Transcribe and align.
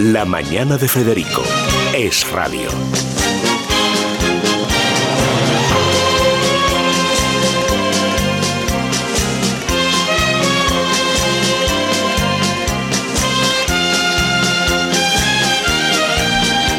La 0.00 0.24
Mañana 0.24 0.76
de 0.76 0.86
Federico. 0.86 1.42
Es 1.92 2.30
Radio. 2.30 2.68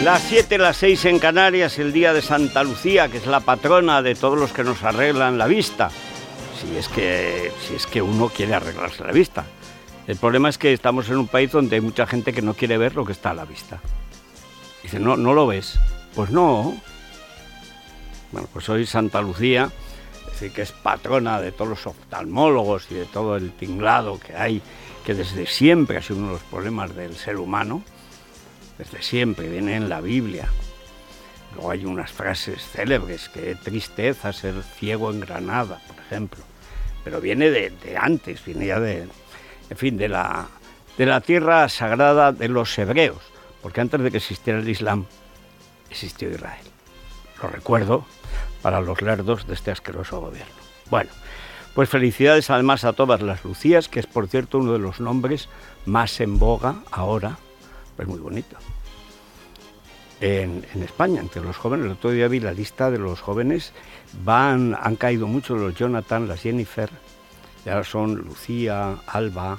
Las 0.01 0.21
7, 0.29 0.57
las 0.57 0.77
6 0.77 1.05
en 1.05 1.19
Canarias, 1.19 1.77
el 1.77 1.91
día 1.91 2.13
de 2.13 2.21
Santa 2.21 2.63
Lucía, 2.63 3.09
que 3.09 3.17
es 3.17 3.27
la 3.27 3.41
patrona 3.41 4.01
de 4.01 4.15
todos 4.15 4.39
los 4.39 4.53
que 4.53 4.63
nos 4.63 4.81
arreglan 4.83 5.37
la 5.37 5.47
vista. 5.47 5.91
Si 6.61 6.77
es 6.77 6.87
que, 6.87 7.51
si 7.67 7.75
es 7.75 7.85
que 7.85 8.01
uno 8.01 8.29
quiere 8.29 8.53
arreglarse 8.53 9.03
la 9.03 9.11
vista. 9.11 9.45
El 10.09 10.17
problema 10.17 10.49
es 10.49 10.57
que 10.57 10.73
estamos 10.73 11.07
en 11.09 11.17
un 11.17 11.27
país 11.27 11.51
donde 11.51 11.75
hay 11.75 11.81
mucha 11.81 12.07
gente 12.07 12.33
que 12.33 12.41
no 12.41 12.55
quiere 12.55 12.79
ver 12.79 12.95
lo 12.95 13.05
que 13.05 13.11
está 13.11 13.29
a 13.29 13.35
la 13.35 13.45
vista. 13.45 13.79
Dice, 14.81 14.99
no, 14.99 15.15
no 15.15 15.35
lo 15.35 15.45
ves. 15.45 15.77
Pues 16.15 16.31
no. 16.31 16.75
Bueno, 18.31 18.49
pues 18.51 18.67
hoy 18.69 18.87
Santa 18.87 19.21
Lucía, 19.21 19.69
decir, 20.25 20.51
que 20.51 20.63
es 20.63 20.71
patrona 20.71 21.39
de 21.39 21.51
todos 21.51 21.69
los 21.69 21.85
oftalmólogos 21.85 22.87
y 22.89 22.95
de 22.95 23.05
todo 23.05 23.35
el 23.35 23.51
tinglado 23.51 24.19
que 24.19 24.35
hay, 24.35 24.63
que 25.05 25.13
desde 25.13 25.45
siempre 25.45 25.97
ha 25.97 26.01
sido 26.01 26.17
uno 26.17 26.27
de 26.29 26.33
los 26.33 26.43
problemas 26.43 26.95
del 26.95 27.15
ser 27.15 27.37
humano 27.37 27.83
desde 28.79 29.03
siempre, 29.03 29.47
viene 29.47 29.75
en 29.75 29.89
la 29.89 30.01
Biblia. 30.01 30.49
Luego 31.53 31.69
hay 31.69 31.85
unas 31.85 32.11
frases 32.11 32.63
célebres, 32.63 33.29
que 33.29 33.53
tristeza 33.53 34.33
ser 34.33 34.55
ciego 34.63 35.11
en 35.11 35.19
Granada, 35.19 35.79
por 35.85 36.03
ejemplo. 36.03 36.43
Pero 37.03 37.21
viene 37.21 37.51
de, 37.51 37.71
antes, 37.95 38.43
viene 38.43 38.65
ya 38.65 38.79
de, 38.79 39.07
en 39.69 39.77
fin, 39.77 39.97
de 39.97 40.09
la, 40.09 40.47
de 40.97 41.05
la 41.05 41.21
tierra 41.21 41.67
sagrada 41.69 42.31
de 42.31 42.47
los 42.47 42.77
hebreos, 42.77 43.19
porque 43.61 43.81
antes 43.81 44.01
de 44.01 44.11
que 44.11 44.17
existiera 44.17 44.59
el 44.59 44.69
Islam, 44.69 45.05
existió 45.89 46.29
Israel. 46.29 46.65
Lo 47.41 47.49
recuerdo 47.49 48.05
para 48.61 48.81
los 48.81 49.01
lerdos 49.01 49.47
de 49.47 49.53
este 49.53 49.71
asqueroso 49.71 50.19
gobierno. 50.19 50.53
Bueno, 50.89 51.11
pues 51.73 51.89
felicidades 51.89 52.49
además 52.49 52.83
a 52.83 52.93
todas 52.93 53.21
las 53.21 53.43
Lucías, 53.43 53.87
que 53.87 53.99
es 53.99 54.07
por 54.07 54.27
cierto 54.27 54.57
uno 54.57 54.73
de 54.73 54.79
los 54.79 54.99
nombres 54.99 55.47
más 55.85 56.19
en 56.19 56.39
boga 56.39 56.83
ahora 56.91 57.37
es 58.01 58.07
muy 58.07 58.19
bonito. 58.19 58.57
En, 60.21 60.65
España, 60.83 61.21
entre 61.21 61.41
los 61.41 61.55
jóvenes, 61.55 61.85
el 61.85 61.93
otro 61.93 62.11
día 62.11 62.27
vi 62.27 62.39
la 62.39 62.51
lista 62.51 62.91
de 62.91 62.97
los 62.97 63.21
jóvenes, 63.21 63.71
van, 64.23 64.75
han 64.79 64.95
caído 64.95 65.27
mucho 65.27 65.55
los 65.55 65.75
Jonathan, 65.75 66.27
las 66.27 66.41
Jennifer, 66.41 66.89
ya 67.65 67.83
son 67.83 68.15
Lucía, 68.15 68.97
Alba. 69.07 69.57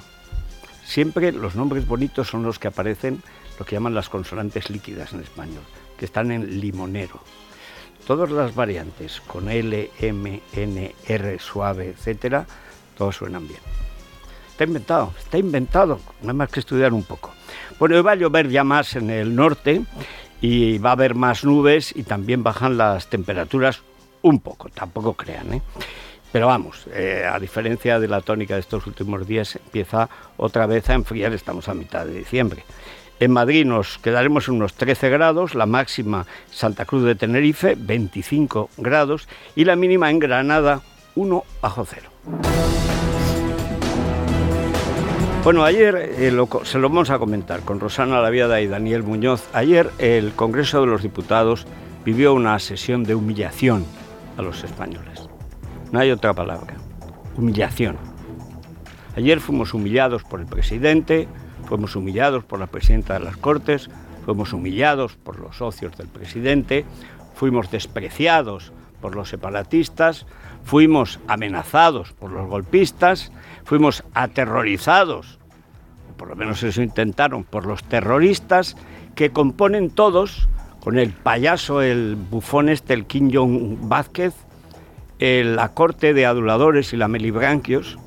Siempre 0.85 1.31
los 1.31 1.55
nombres 1.55 1.87
bonitos 1.87 2.27
son 2.27 2.43
los 2.43 2.59
que 2.59 2.67
aparecen, 2.67 3.21
lo 3.59 3.65
que 3.65 3.75
llaman 3.75 3.93
las 3.93 4.09
consonantes 4.09 4.69
líquidas 4.69 5.13
en 5.13 5.21
español, 5.21 5.63
que 5.97 6.05
están 6.05 6.31
en 6.31 6.59
limonero. 6.59 7.19
Todas 8.05 8.31
las 8.31 8.55
variantes 8.55 9.21
con 9.21 9.49
L, 9.49 9.91
M, 9.99 10.41
N, 10.53 10.95
R 11.07 11.39
suave, 11.39 11.89
etcétera, 11.89 12.45
todos 12.97 13.15
suenan 13.17 13.47
bien. 13.47 13.59
Está 14.49 14.63
inventado, 14.63 15.13
está 15.17 15.37
inventado, 15.37 15.99
no 16.21 16.29
hay 16.29 16.35
más 16.35 16.49
que 16.49 16.59
estudiar 16.59 16.93
un 16.93 17.03
poco. 17.03 17.31
Bueno, 17.79 17.95
hoy 17.95 18.01
va 18.01 18.11
a 18.11 18.15
llover 18.15 18.49
ya 18.49 18.63
más 18.63 18.95
en 18.95 19.09
el 19.09 19.35
norte 19.35 19.83
y 20.41 20.77
va 20.79 20.89
a 20.89 20.93
haber 20.93 21.15
más 21.15 21.43
nubes 21.43 21.95
y 21.95 22.03
también 22.03 22.43
bajan 22.43 22.77
las 22.77 23.07
temperaturas 23.07 23.81
un 24.23 24.39
poco, 24.39 24.69
tampoco 24.69 25.13
crean, 25.13 25.53
¿eh? 25.53 25.61
Pero 26.31 26.47
vamos, 26.47 26.87
eh, 26.93 27.25
a 27.29 27.37
diferencia 27.39 27.99
de 27.99 28.07
la 28.07 28.21
tónica 28.21 28.53
de 28.53 28.61
estos 28.61 28.87
últimos 28.87 29.27
días, 29.27 29.57
empieza 29.57 30.09
otra 30.37 30.65
vez 30.65 30.89
a 30.89 30.93
enfriar, 30.93 31.33
estamos 31.33 31.67
a 31.67 31.73
mitad 31.73 32.05
de 32.05 32.13
diciembre. 32.13 32.63
En 33.19 33.31
Madrid 33.31 33.65
nos 33.65 33.99
quedaremos 33.99 34.47
en 34.47 34.55
unos 34.55 34.73
13 34.73 35.09
grados, 35.09 35.53
la 35.53 35.65
máxima 35.65 36.25
Santa 36.49 36.85
Cruz 36.85 37.03
de 37.03 37.15
Tenerife 37.15 37.75
25 37.77 38.69
grados 38.77 39.27
y 39.55 39.65
la 39.65 39.75
mínima 39.75 40.09
en 40.09 40.19
Granada 40.19 40.81
1 41.15 41.43
bajo 41.61 41.85
cero. 41.85 42.09
Bueno, 45.43 45.63
ayer 45.63 45.95
eh, 45.97 46.31
se 46.63 46.79
lo 46.79 46.89
vamos 46.89 47.09
a 47.09 47.19
comentar 47.19 47.61
con 47.61 47.79
Rosana 47.79 48.21
Laviada 48.21 48.61
y 48.61 48.67
Daniel 48.67 49.03
Muñoz. 49.03 49.47
Ayer 49.53 49.89
el 49.97 50.33
Congreso 50.33 50.81
de 50.81 50.87
los 50.87 51.03
Diputados 51.03 51.67
vivió 52.05 52.33
una 52.33 52.57
sesión 52.59 53.03
de 53.03 53.15
humillación 53.15 53.85
a 54.37 54.41
los 54.41 54.63
españoles. 54.63 55.30
No 55.91 55.99
hay 55.99 56.11
otra 56.11 56.33
palabra. 56.33 56.75
Humillación. 57.35 57.97
Ayer 59.15 59.41
fuimos 59.41 59.73
humillados 59.73 60.23
por 60.23 60.39
el 60.39 60.45
presidente, 60.45 61.27
fuimos 61.67 61.95
humillados 61.95 62.45
por 62.45 62.59
la 62.59 62.67
presidenta 62.67 63.15
de 63.15 63.25
las 63.25 63.35
Cortes, 63.35 63.89
fuimos 64.25 64.53
humillados 64.53 65.15
por 65.15 65.39
los 65.39 65.57
socios 65.57 65.97
del 65.97 66.07
presidente, 66.07 66.85
fuimos 67.35 67.69
despreciados 67.71 68.71
por 69.01 69.15
los 69.15 69.29
separatistas, 69.29 70.25
fuimos 70.63 71.19
amenazados 71.27 72.13
por 72.13 72.31
los 72.31 72.47
golpistas, 72.47 73.33
fuimos 73.65 74.03
aterrorizados, 74.13 75.39
por 76.15 76.29
lo 76.29 76.35
menos 76.35 76.63
eso 76.63 76.81
intentaron, 76.81 77.43
por 77.43 77.65
los 77.65 77.83
terroristas 77.83 78.77
que 79.15 79.31
componen 79.31 79.89
todos, 79.89 80.47
con 80.79 80.97
el 80.97 81.11
payaso, 81.11 81.81
el 81.81 82.15
bufón 82.15 82.69
este, 82.69 82.93
el 82.93 83.05
Kim 83.05 83.29
Jong 83.33 83.89
Vázquez, 83.89 84.33
la 85.21 85.69
corte 85.69 86.15
de 86.15 86.25
aduladores 86.25 86.93
y 86.93 86.97
la 86.97 87.07
melibranquios, 87.07 87.99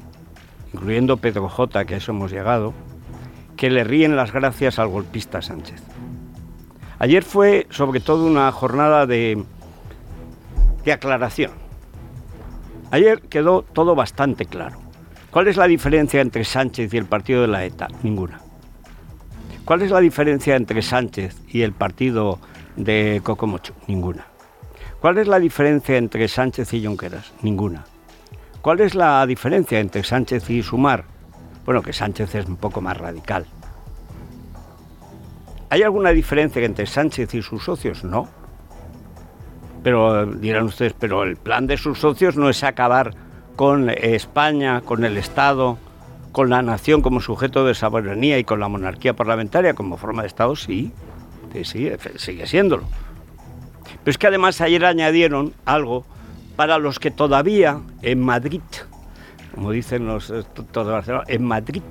incluyendo 0.72 1.18
Pedro 1.18 1.48
J, 1.48 1.84
que 1.84 1.94
a 1.94 1.96
eso 1.98 2.10
hemos 2.10 2.32
llegado, 2.32 2.74
que 3.56 3.70
le 3.70 3.84
ríen 3.84 4.16
las 4.16 4.32
gracias 4.32 4.80
al 4.80 4.88
golpista 4.88 5.40
Sánchez. 5.40 5.80
Ayer 6.98 7.22
fue 7.22 7.68
sobre 7.70 8.00
todo 8.00 8.26
una 8.26 8.50
jornada 8.50 9.06
de, 9.06 9.44
de 10.84 10.92
aclaración. 10.92 11.52
Ayer 12.90 13.20
quedó 13.22 13.62
todo 13.62 13.94
bastante 13.94 14.46
claro. 14.46 14.78
¿Cuál 15.30 15.46
es 15.46 15.56
la 15.56 15.68
diferencia 15.68 16.20
entre 16.20 16.44
Sánchez 16.44 16.92
y 16.94 16.96
el 16.96 17.06
partido 17.06 17.42
de 17.42 17.48
la 17.48 17.64
ETA? 17.64 17.88
Ninguna. 18.02 18.40
¿Cuál 19.64 19.82
es 19.82 19.90
la 19.90 20.00
diferencia 20.00 20.56
entre 20.56 20.82
Sánchez 20.82 21.36
y 21.48 21.62
el 21.62 21.72
partido 21.72 22.40
de 22.76 23.20
Cocomocho? 23.24 23.74
Ninguna. 23.86 24.26
¿Cuál 25.04 25.18
es 25.18 25.28
la 25.28 25.38
diferencia 25.38 25.98
entre 25.98 26.26
Sánchez 26.28 26.72
y 26.72 26.82
Junqueras? 26.82 27.30
Ninguna. 27.42 27.84
¿Cuál 28.62 28.80
es 28.80 28.94
la 28.94 29.26
diferencia 29.26 29.78
entre 29.78 30.02
Sánchez 30.02 30.48
y 30.48 30.62
Sumar? 30.62 31.04
Bueno, 31.66 31.82
que 31.82 31.92
Sánchez 31.92 32.34
es 32.34 32.46
un 32.46 32.56
poco 32.56 32.80
más 32.80 32.96
radical. 32.96 33.44
¿Hay 35.68 35.82
alguna 35.82 36.08
diferencia 36.08 36.64
entre 36.64 36.86
Sánchez 36.86 37.34
y 37.34 37.42
sus 37.42 37.64
socios? 37.64 38.02
No. 38.02 38.30
Pero 39.82 40.24
dirán 40.24 40.64
ustedes, 40.64 40.94
pero 40.94 41.24
el 41.24 41.36
plan 41.36 41.66
de 41.66 41.76
sus 41.76 41.98
socios 41.98 42.38
no 42.38 42.48
es 42.48 42.64
acabar 42.64 43.10
con 43.56 43.90
España, 43.90 44.80
con 44.80 45.04
el 45.04 45.18
Estado, 45.18 45.76
con 46.32 46.48
la 46.48 46.62
nación 46.62 47.02
como 47.02 47.20
sujeto 47.20 47.66
de 47.66 47.74
soberanía 47.74 48.38
y 48.38 48.44
con 48.44 48.58
la 48.58 48.68
monarquía 48.68 49.12
parlamentaria 49.12 49.74
como 49.74 49.98
forma 49.98 50.22
de 50.22 50.28
Estado, 50.28 50.56
sí, 50.56 50.94
sí, 51.62 51.90
sigue 52.16 52.46
siéndolo. 52.46 52.84
Pero 54.02 54.10
es 54.10 54.18
que 54.18 54.26
además 54.26 54.60
ayer 54.60 54.84
añadieron 54.84 55.54
algo 55.64 56.04
para 56.56 56.78
los 56.78 56.98
que 56.98 57.10
todavía 57.10 57.80
en 58.02 58.20
Madrid, 58.20 58.62
como 59.54 59.70
dicen 59.70 60.06
los 60.06 60.32
todos 60.72 61.04
en 61.28 61.44
Madrid 61.44 61.82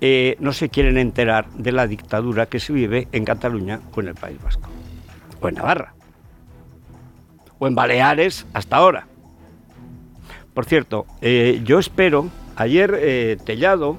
eh, 0.00 0.36
no 0.40 0.52
se 0.52 0.70
quieren 0.70 0.96
enterar 0.96 1.50
de 1.50 1.72
la 1.72 1.86
dictadura 1.86 2.46
que 2.46 2.58
se 2.58 2.72
vive 2.72 3.08
en 3.12 3.24
Cataluña 3.24 3.80
o 3.94 4.00
en 4.00 4.08
el 4.08 4.14
País 4.14 4.42
Vasco, 4.42 4.70
o 5.40 5.48
en 5.48 5.56
Navarra, 5.56 5.92
o 7.58 7.66
en 7.66 7.74
Baleares 7.74 8.46
hasta 8.54 8.76
ahora. 8.76 9.06
Por 10.54 10.64
cierto, 10.64 11.06
eh, 11.20 11.60
yo 11.64 11.78
espero, 11.78 12.28
ayer 12.56 12.96
eh, 12.98 13.36
Tellado, 13.44 13.98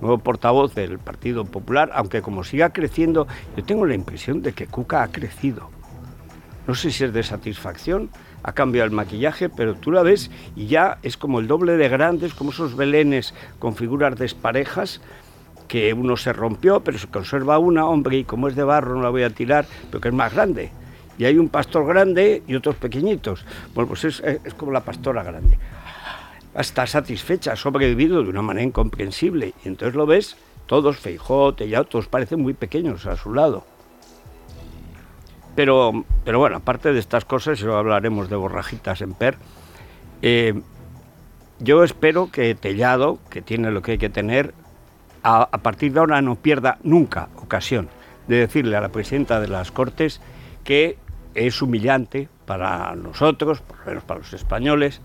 nuevo 0.00 0.18
portavoz 0.18 0.74
del 0.74 0.98
Partido 0.98 1.44
Popular, 1.44 1.90
aunque 1.94 2.22
como 2.22 2.44
siga 2.44 2.70
creciendo, 2.70 3.28
yo 3.56 3.62
tengo 3.62 3.84
la 3.84 3.94
impresión 3.94 4.40
de 4.40 4.52
que 4.52 4.66
Cuca 4.66 5.02
ha 5.02 5.08
crecido. 5.08 5.70
No 6.66 6.74
sé 6.74 6.90
si 6.90 7.04
es 7.04 7.12
de 7.12 7.22
satisfacción, 7.22 8.10
ha 8.42 8.52
cambiado 8.52 8.86
el 8.86 8.94
maquillaje, 8.94 9.48
pero 9.48 9.74
tú 9.74 9.90
la 9.90 10.02
ves 10.02 10.30
y 10.54 10.66
ya 10.66 10.98
es 11.02 11.16
como 11.16 11.40
el 11.40 11.46
doble 11.46 11.76
de 11.76 11.88
grandes, 11.88 12.34
como 12.34 12.50
esos 12.50 12.76
belenes 12.76 13.34
con 13.58 13.74
figuras 13.74 14.16
desparejas, 14.16 15.00
que 15.68 15.92
uno 15.92 16.16
se 16.16 16.32
rompió, 16.32 16.80
pero 16.80 16.98
se 16.98 17.06
conserva 17.06 17.58
una, 17.58 17.86
hombre, 17.86 18.18
y 18.18 18.24
como 18.24 18.48
es 18.48 18.54
de 18.54 18.62
barro 18.62 18.94
no 18.94 19.02
la 19.02 19.08
voy 19.08 19.22
a 19.22 19.30
tirar, 19.30 19.66
pero 19.90 20.00
que 20.00 20.08
es 20.08 20.14
más 20.14 20.32
grande. 20.34 20.70
Y 21.18 21.24
hay 21.24 21.38
un 21.38 21.48
pastor 21.48 21.86
grande 21.86 22.42
y 22.46 22.54
otros 22.54 22.76
pequeñitos. 22.76 23.44
Bueno, 23.74 23.88
pues 23.88 24.04
es, 24.04 24.22
como 24.56 24.72
la 24.72 24.80
pastora 24.80 25.22
grande 25.22 25.58
está 26.54 26.86
satisfecha, 26.86 27.52
ha 27.52 27.56
sobrevivido 27.56 28.22
de 28.22 28.28
una 28.28 28.42
manera 28.42 28.66
incomprensible. 28.66 29.54
Y 29.64 29.68
entonces 29.68 29.94
lo 29.94 30.06
ves, 30.06 30.36
todos, 30.66 30.98
Feijóo, 30.98 31.56
ya 31.56 31.84
todos 31.84 32.08
parecen 32.08 32.40
muy 32.40 32.54
pequeños 32.54 33.06
a 33.06 33.16
su 33.16 33.32
lado. 33.32 33.64
Pero, 35.54 36.04
pero 36.24 36.38
bueno, 36.38 36.56
aparte 36.56 36.92
de 36.92 36.98
estas 36.98 37.24
cosas, 37.24 37.60
y 37.60 37.66
hablaremos 37.66 38.30
de 38.30 38.36
borrajitas 38.36 39.02
en 39.02 39.12
PER, 39.12 39.36
eh, 40.22 40.54
yo 41.58 41.84
espero 41.84 42.30
que 42.30 42.54
Tellado, 42.54 43.18
que 43.30 43.42
tiene 43.42 43.70
lo 43.70 43.82
que 43.82 43.92
hay 43.92 43.98
que 43.98 44.08
tener, 44.08 44.54
a, 45.22 45.46
partir 45.58 45.92
de 45.92 46.00
ahora 46.00 46.20
no 46.20 46.36
pierda 46.36 46.78
nunca 46.82 47.28
ocasión 47.36 47.88
de 48.26 48.36
decirle 48.36 48.76
a 48.76 48.80
la 48.80 48.88
presidenta 48.88 49.40
de 49.40 49.48
las 49.48 49.70
Cortes 49.70 50.20
que 50.64 50.96
es 51.34 51.62
humillante 51.62 52.28
para 52.46 52.94
nosotros, 52.96 53.60
por 53.60 53.78
lo 53.78 53.86
menos 53.86 54.04
para 54.04 54.20
los 54.20 54.32
españoles, 54.32 55.00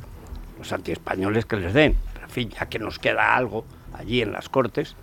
los 0.58 0.72
antiespañoles 0.74 1.46
que 1.46 1.58
les 1.58 1.74
den, 1.74 1.96
pero 2.14 2.26
en 2.26 2.32
fin, 2.32 2.50
ya 2.50 2.66
que 2.68 2.80
nos 2.80 3.00
queda 3.00 3.36
algo 3.36 3.66
allí 3.94 4.22
en 4.22 4.32
las 4.32 4.50
Cortes, 4.50 4.96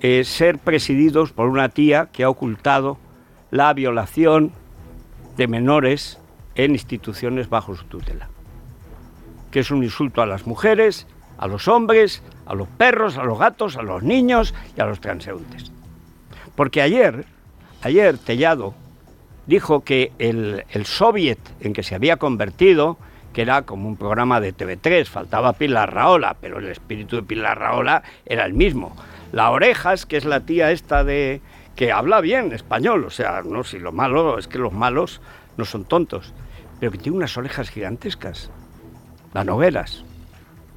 es 0.00 0.28
ser 0.28 0.58
presididos 0.58 1.32
por 1.32 1.48
una 1.48 1.68
tía 1.68 2.08
que 2.12 2.22
ha 2.22 2.28
ocultado 2.28 2.98
la 3.50 3.72
violación 3.72 4.52
de 5.36 5.46
menores 5.46 6.18
en 6.54 6.72
instituciones 6.72 7.48
bajo 7.48 7.76
su 7.76 7.84
tutela, 7.84 8.28
que 9.50 9.60
es 9.60 9.70
un 9.70 9.82
insulto 9.82 10.22
a 10.22 10.26
las 10.26 10.46
mujeres, 10.46 11.06
a 11.38 11.46
los 11.46 11.68
hombres, 11.68 12.22
a 12.46 12.54
los 12.54 12.68
perros, 12.68 13.18
a 13.18 13.24
los 13.24 13.38
gatos, 13.38 13.76
a 13.76 13.82
los 13.82 14.02
niños 14.02 14.54
y 14.76 14.80
a 14.80 14.86
los 14.86 15.00
transeúntes. 15.00 15.70
Porque 16.54 16.80
ayer, 16.80 17.26
ayer 17.82 18.16
Tellado 18.18 18.74
dijo 19.46 19.84
que 19.84 20.12
el, 20.18 20.64
el 20.70 20.86
soviet 20.86 21.38
en 21.60 21.72
que 21.72 21.82
se 21.82 21.94
había 21.94 22.16
convertido 22.16 22.96
que 23.36 23.42
era 23.42 23.62
como 23.66 23.86
un 23.86 23.98
programa 23.98 24.40
de 24.40 24.56
TV3, 24.56 25.04
faltaba 25.04 25.52
Pilar 25.52 25.92
Raola, 25.92 26.38
pero 26.40 26.58
el 26.58 26.68
espíritu 26.68 27.16
de 27.16 27.22
Pilar 27.22 27.58
Raola 27.58 28.02
era 28.24 28.46
el 28.46 28.54
mismo. 28.54 28.96
La 29.30 29.50
Orejas, 29.50 30.06
que 30.06 30.16
es 30.16 30.24
la 30.24 30.40
tía 30.40 30.70
esta 30.70 31.04
de 31.04 31.42
que 31.76 31.92
habla 31.92 32.20
bien 32.20 32.52
español, 32.52 33.04
o 33.04 33.10
sea, 33.10 33.42
no 33.42 33.62
si 33.62 33.78
lo 33.78 33.92
malo 33.92 34.38
es 34.38 34.48
que 34.48 34.58
los 34.58 34.72
malos 34.72 35.20
no 35.56 35.64
son 35.64 35.84
tontos, 35.84 36.32
pero 36.80 36.90
que 36.90 36.98
tiene 36.98 37.18
unas 37.18 37.36
orejas 37.36 37.68
gigantescas. 37.68 38.50
La 39.34 39.44
Nogueras. 39.44 40.02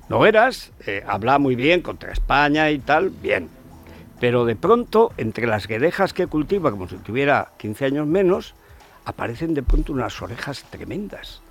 Nogueras 0.10 0.72
eh, 0.86 1.04
habla 1.08 1.40
muy 1.40 1.56
bien 1.56 1.82
contra 1.82 2.12
España 2.12 2.70
y 2.70 2.80
tal, 2.80 3.10
bien. 3.10 3.50
Pero 4.20 4.44
de 4.44 4.58
pronto, 4.58 5.14
entre 5.18 5.48
las 5.48 5.68
guedejas 5.68 6.14
que 6.14 6.28
cultiva, 6.28 6.72
como 6.72 6.90
si 6.90 6.98
tuviera 6.98 7.54
15 7.58 7.86
años 7.86 8.06
menos, 8.08 8.54
aparecen 9.06 9.54
de 9.54 9.64
pronto 9.64 9.94
unas 9.94 10.22
orejas 10.22 10.66
tremendas 10.70 11.42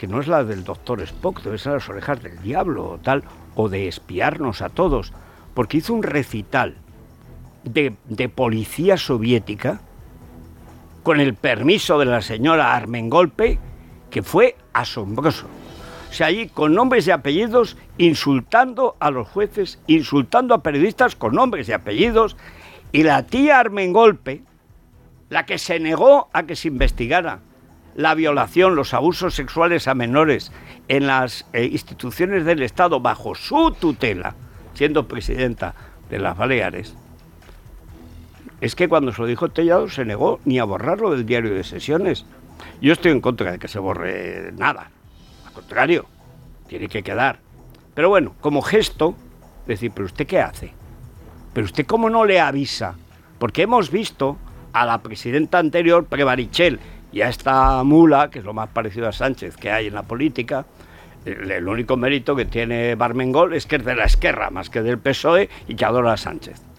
que 0.00 0.06
no 0.06 0.18
es 0.18 0.28
la 0.28 0.44
del 0.44 0.64
doctor 0.64 1.02
Spock, 1.02 1.42
debe 1.42 1.58
ser 1.58 1.74
las 1.74 1.88
orejas 1.90 2.22
del 2.22 2.40
diablo 2.40 2.92
o 2.92 2.98
tal, 2.98 3.22
o 3.54 3.68
de 3.68 3.86
espiarnos 3.86 4.62
a 4.62 4.70
todos, 4.70 5.12
porque 5.52 5.76
hizo 5.76 5.92
un 5.92 6.02
recital 6.02 6.76
de, 7.64 8.28
policía 8.28 8.96
soviética 8.96 9.80
con 11.02 11.20
el 11.20 11.34
permiso 11.34 11.98
de 11.98 12.06
la 12.06 12.22
señora 12.22 12.74
Armengolpe, 12.74 13.58
que 14.10 14.22
fue 14.22 14.56
asombroso. 14.72 15.46
O 16.10 16.12
sea, 16.12 16.26
allí 16.26 16.48
con 16.48 16.74
nombres 16.74 17.06
y 17.06 17.10
apellidos, 17.12 17.76
insultando 17.96 18.96
a 18.98 19.10
los 19.10 19.28
jueces, 19.28 19.78
insultando 19.86 20.54
a 20.54 20.62
periodistas 20.62 21.14
con 21.14 21.34
nombres 21.34 21.68
y 21.68 21.72
apellidos, 21.72 22.36
y 22.92 23.04
la 23.04 23.24
tía 23.24 23.60
Armengolpe, 23.60 24.42
la 25.28 25.46
que 25.46 25.58
se 25.58 25.78
negó 25.78 26.28
a 26.32 26.42
que 26.42 26.56
se 26.56 26.68
investigara 26.68 27.40
la 27.94 28.14
violación, 28.14 28.74
los 28.74 28.94
abusos 28.94 29.34
sexuales 29.34 29.86
a 29.88 29.94
menores 29.94 30.52
en 30.88 31.06
las 31.06 31.46
eh, 31.52 31.64
instituciones 31.64 32.44
del 32.44 32.62
Estado 32.62 33.00
bajo 33.00 33.34
su 33.34 33.72
tutela, 33.72 34.34
siendo 34.74 35.06
presidenta 35.06 35.74
de 36.08 36.18
las 36.18 36.36
Baleares, 36.36 36.96
es 38.60 38.74
que 38.74 38.88
cuando 38.88 39.12
se 39.12 39.20
lo 39.20 39.26
dijo 39.26 39.48
Tellado 39.48 39.88
se 39.88 40.04
negó 40.04 40.40
ni 40.44 40.58
a 40.58 40.64
borrarlo 40.64 41.10
del 41.10 41.26
diario 41.26 41.54
de 41.54 41.64
sesiones. 41.64 42.26
Yo 42.80 42.92
estoy 42.92 43.12
en 43.12 43.20
contra 43.20 43.52
de 43.52 43.58
que 43.58 43.68
se 43.68 43.78
borre 43.78 44.52
nada. 44.52 44.90
Al 45.46 45.52
contrario, 45.52 46.06
tiene 46.68 46.88
que 46.88 47.02
quedar. 47.02 47.38
Pero 47.94 48.08
bueno, 48.08 48.34
como 48.40 48.62
gesto, 48.62 49.14
decir, 49.66 49.92
pero 49.94 50.06
usted 50.06 50.26
qué 50.26 50.40
hace? 50.40 50.72
Pero 51.52 51.64
usted 51.64 51.86
cómo 51.86 52.10
no 52.10 52.24
le 52.24 52.40
avisa? 52.40 52.94
Porque 53.38 53.62
hemos 53.62 53.90
visto 53.90 54.36
a 54.72 54.84
la 54.86 54.98
presidenta 54.98 55.58
anterior, 55.58 56.04
Prevarichel, 56.04 56.78
y 57.12 57.22
a 57.22 57.28
esta 57.28 57.82
mula, 57.82 58.30
que 58.30 58.38
es 58.38 58.44
lo 58.44 58.52
más 58.52 58.68
parecido 58.68 59.08
a 59.08 59.12
Sánchez 59.12 59.56
que 59.56 59.70
hay 59.70 59.88
en 59.88 59.94
la 59.94 60.02
política, 60.02 60.66
el, 61.24 61.68
único 61.68 61.96
mérito 61.96 62.34
que 62.34 62.44
tiene 62.44 62.94
Barmengol 62.94 63.52
es 63.54 63.66
que 63.66 63.76
es 63.76 63.84
de 63.84 63.94
la 63.94 64.06
izquierda 64.06 64.50
más 64.50 64.70
que 64.70 64.82
del 64.82 64.98
PSOE 64.98 65.50
y 65.68 65.74
que 65.74 65.84
adora 65.84 66.14
a 66.14 66.16
Sánchez. 66.16 66.69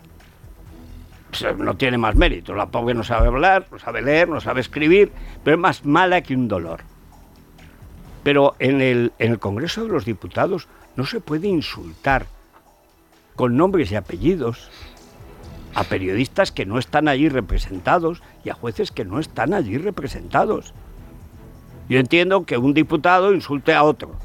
No 1.57 1.75
tiene 1.75 1.97
más 1.97 2.15
mérito. 2.15 2.53
La 2.53 2.67
pobre 2.67 2.93
no 2.93 3.03
sabe 3.03 3.27
hablar, 3.27 3.67
no 3.71 3.79
sabe 3.79 4.01
leer, 4.01 4.29
no 4.29 4.41
sabe 4.41 4.61
escribir, 4.61 5.11
pero 5.43 5.55
es 5.55 5.61
más 5.61 5.85
mala 5.85 6.21
que 6.21 6.35
un 6.35 6.47
dolor. 6.47 6.81
Pero 8.23 8.55
en 8.59 8.81
el, 8.81 9.13
en 9.19 9.31
el 9.31 9.39
Congreso 9.39 9.83
de 9.83 9.89
los 9.89 10.05
Diputados 10.05 10.67
no 10.95 11.05
se 11.05 11.19
puede 11.19 11.47
insultar 11.47 12.27
con 13.35 13.57
nombres 13.57 13.91
y 13.91 13.95
apellidos 13.95 14.69
a 15.73 15.83
periodistas 15.85 16.51
que 16.51 16.65
no 16.65 16.77
están 16.77 17.07
allí 17.07 17.29
representados 17.29 18.21
y 18.43 18.49
a 18.49 18.53
jueces 18.53 18.91
que 18.91 19.05
no 19.05 19.19
están 19.19 19.53
allí 19.53 19.77
representados. 19.77 20.73
Yo 21.89 21.99
entiendo 21.99 22.45
que 22.45 22.57
un 22.57 22.73
diputado 22.73 23.33
insulte 23.33 23.73
a 23.73 23.83
otro. 23.83 24.15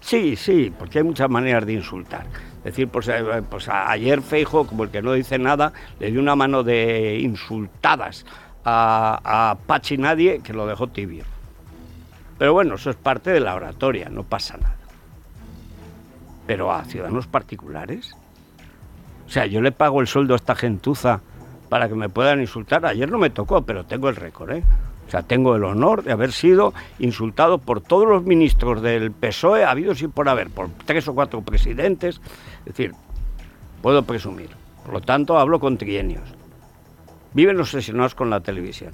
Sí, 0.00 0.36
sí, 0.36 0.72
porque 0.78 0.98
hay 0.98 1.04
muchas 1.04 1.28
maneras 1.28 1.66
de 1.66 1.74
insultar. 1.74 2.26
Es 2.68 2.74
decir, 2.74 2.88
pues, 2.88 3.08
eh, 3.08 3.42
pues 3.48 3.66
ayer 3.70 4.20
Feijo, 4.20 4.66
como 4.66 4.84
el 4.84 4.90
que 4.90 5.00
no 5.00 5.14
dice 5.14 5.38
nada, 5.38 5.72
le 6.00 6.10
dio 6.10 6.20
una 6.20 6.36
mano 6.36 6.62
de 6.62 7.18
insultadas 7.18 8.26
a, 8.62 9.20
a 9.24 9.54
Pachi 9.66 9.96
Nadie 9.96 10.40
que 10.40 10.52
lo 10.52 10.66
dejó 10.66 10.88
tibio. 10.88 11.24
Pero 12.36 12.52
bueno, 12.52 12.74
eso 12.74 12.90
es 12.90 12.96
parte 12.96 13.30
de 13.30 13.40
la 13.40 13.54
oratoria, 13.54 14.10
no 14.10 14.22
pasa 14.22 14.58
nada. 14.58 14.76
Pero 16.46 16.70
a 16.70 16.84
ciudadanos 16.84 17.26
particulares, 17.26 18.14
o 19.26 19.30
sea, 19.30 19.46
yo 19.46 19.62
le 19.62 19.72
pago 19.72 20.02
el 20.02 20.06
sueldo 20.06 20.34
a 20.34 20.36
esta 20.36 20.54
gentuza 20.54 21.22
para 21.70 21.88
que 21.88 21.94
me 21.94 22.10
puedan 22.10 22.38
insultar. 22.42 22.84
Ayer 22.84 23.10
no 23.10 23.16
me 23.16 23.30
tocó, 23.30 23.62
pero 23.62 23.86
tengo 23.86 24.10
el 24.10 24.16
récord, 24.16 24.50
¿eh? 24.50 24.62
O 25.08 25.10
sea, 25.10 25.22
tengo 25.22 25.56
el 25.56 25.64
honor 25.64 26.04
de 26.04 26.12
haber 26.12 26.32
sido 26.32 26.74
insultado 26.98 27.56
por 27.56 27.80
todos 27.80 28.06
los 28.06 28.24
ministros 28.24 28.82
del 28.82 29.10
PSOE, 29.10 29.64
habidos 29.64 30.02
y 30.02 30.08
por 30.08 30.28
haber, 30.28 30.50
por 30.50 30.68
tres 30.84 31.08
o 31.08 31.14
cuatro 31.14 31.40
presidentes. 31.40 32.20
Es 32.60 32.64
decir, 32.66 32.92
puedo 33.80 34.02
presumir. 34.02 34.50
Por 34.84 34.92
lo 34.92 35.00
tanto, 35.00 35.38
hablo 35.38 35.60
con 35.60 35.78
trienios. 35.78 36.28
Viven 37.32 37.58
obsesionados 37.58 38.14
con 38.14 38.28
la 38.28 38.40
televisión. 38.40 38.92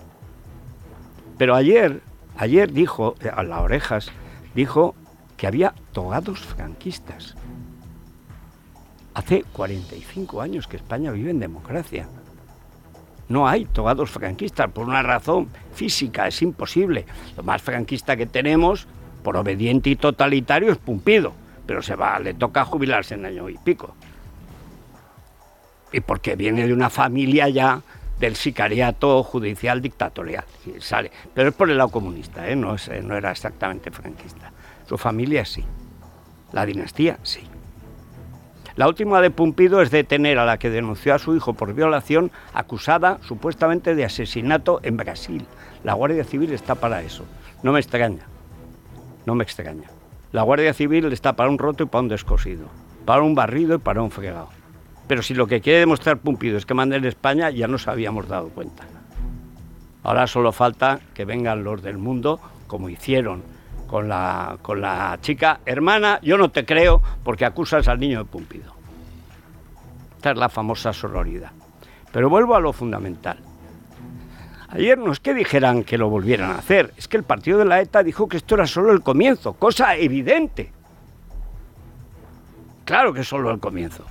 Pero 1.37 1.57
ayer, 1.57 2.01
ayer 2.37 2.73
dijo, 2.73 3.17
a 3.35 3.43
las 3.43 3.59
orejas, 3.59 4.13
dijo 4.55 4.95
que 5.37 5.49
había 5.49 5.75
togados 5.93 6.39
franquistas. 6.41 7.35
Hace 9.15 9.45
45 9.53 10.41
años 10.41 10.69
que 10.69 10.77
España 10.77 11.11
vive 11.11 11.31
en 11.31 11.41
democracia. 11.41 12.09
No 13.29 13.49
hay 13.49 13.65
togados 13.65 14.11
franquistas 14.11 14.71
por 14.71 14.87
una 14.87 15.03
razón 15.03 15.49
física, 15.75 16.27
es 16.27 16.43
imposible. 16.43 17.07
Lo 17.37 17.43
más 17.43 17.63
franquista 17.63 18.17
que 18.17 18.27
tenemos, 18.27 18.87
por 19.23 19.37
obediente 19.37 19.91
y 19.91 19.97
totalitario, 19.97 20.73
es 20.73 20.79
Pumpido, 20.79 21.33
pero 21.67 21.83
se 21.83 21.97
va, 21.97 22.19
le 22.19 22.35
toca 22.35 22.65
jubilarse 22.65 23.15
en 23.15 23.25
año 23.25 23.49
y 23.49 23.57
pico. 23.57 23.95
Y 25.93 26.01
porque 26.01 26.37
viene 26.37 26.67
de 26.67 26.73
una 26.73 26.91
familia 26.91 27.49
ya 27.49 27.81
del 28.19 28.37
sicariato 28.37 29.23
judicial 29.23 29.81
dictatorial. 29.81 30.45
sale. 30.79 31.11
Pero 31.33 31.51
es 31.51 31.55
por 31.55 31.71
el 31.71 31.79
lado 31.79 31.91
comunista, 31.91 32.49
¿eh? 32.49 32.57
no, 32.57 32.77
no 33.03 33.17
era 33.17 33.31
exactamente 33.31 33.91
franquista. 33.91 34.53
Su 34.87 34.99
familia 34.99 35.45
sí. 35.45 35.65
La 36.53 36.67
dinastía 36.67 37.19
sí. 37.23 37.41
La 38.77 38.89
última 38.89 39.21
de 39.21 39.31
Pumpido 39.31 39.81
es 39.81 39.93
detener 39.93 40.39
a 40.39 40.45
la 40.45 40.59
que 40.59 40.69
denunció 40.69 41.15
a 41.15 41.21
su 41.21 41.37
hijo 41.37 41.53
por 41.55 41.75
violación, 41.75 42.33
acusada 42.53 43.19
supuestamente 43.23 43.95
de 43.95 44.05
asesinato 44.05 44.81
en 44.83 44.97
Brasil. 44.97 45.47
La 45.85 45.95
Guardia 45.95 46.25
Civil 46.25 46.53
está 46.53 46.75
para 46.75 47.03
eso. 47.03 47.25
No 47.63 47.71
me 47.73 47.79
extraña. 47.79 48.27
No 49.27 49.37
me 49.37 49.45
extraña. 49.45 49.89
La 50.33 50.43
Guardia 50.43 50.75
Civil 50.75 51.05
está 51.13 51.35
para 51.35 51.51
un 51.51 51.59
roto 51.59 51.85
y 51.85 51.87
para 51.87 52.03
un 52.03 52.09
descosido. 52.09 52.67
para 53.05 53.23
un 53.23 53.35
barrido 53.35 53.77
y 53.77 53.79
para 53.79 54.03
un 54.03 54.11
fregado. 54.11 54.49
Pero 55.07 55.23
si 55.23 55.35
lo 55.35 55.47
que 55.47 55.61
quiere 55.61 55.81
demostrar 55.81 56.19
Pumpido 56.19 56.57
es 56.57 56.65
que 56.65 56.75
manda 56.75 56.97
en 56.97 57.05
España, 57.05 57.51
ya 57.51 57.69
nos 57.69 57.87
habíamos 57.87 58.29
dado 58.29 58.49
cuenta. 58.49 58.85
Ahora 60.03 60.27
solo 60.27 60.53
falta 60.53 61.01
que 61.13 61.25
vengan 61.25 61.65
los 61.65 61.83
del 61.83 61.99
mundo, 61.99 62.41
como 62.67 62.89
hicieron 62.89 63.43
con 63.87 64.09
la, 64.09 64.59
con 64.63 64.81
la 64.81 65.19
chica 65.21 65.61
hermana, 65.65 66.19
yo 66.23 66.37
no 66.39 66.51
te 66.51 66.65
creo 66.65 67.03
porque 67.23 67.45
acusas 67.45 67.89
al 67.89 68.01
niño 68.01 68.19
de 68.19 68.25
Pumpido. 68.25 68.75
Esta 70.17 70.31
es 70.33 70.37
la 70.37 70.49
famosa 70.49 70.93
sororidad. 70.93 71.53
Pero 72.13 72.31
vuelvo 72.31 72.55
a 72.55 72.61
lo 72.61 72.73
fundamental. 72.73 73.39
Ayer 74.69 74.99
no 74.99 75.13
es 75.13 75.21
que 75.21 75.35
dijeran 75.35 75.85
que 75.85 75.99
lo 75.99 76.09
volvieran 76.09 76.51
a 76.51 76.59
hacer, 76.59 76.93
es 76.97 77.07
que 77.07 77.17
el 77.17 77.23
partido 77.23 77.59
de 77.59 77.65
la 77.65 77.81
ETA 77.81 78.03
dijo 78.03 78.29
que 78.29 78.39
esto 78.39 78.57
era 78.57 78.67
solo 78.67 78.93
el 78.93 79.03
comienzo, 79.03 79.53
cosa 79.53 79.95
evidente. 79.97 80.73
Claro 82.85 83.13
que 83.13 83.21
es 83.21 83.29
solo 83.29 83.51
el 83.51 83.61
comienzo. 83.61 84.05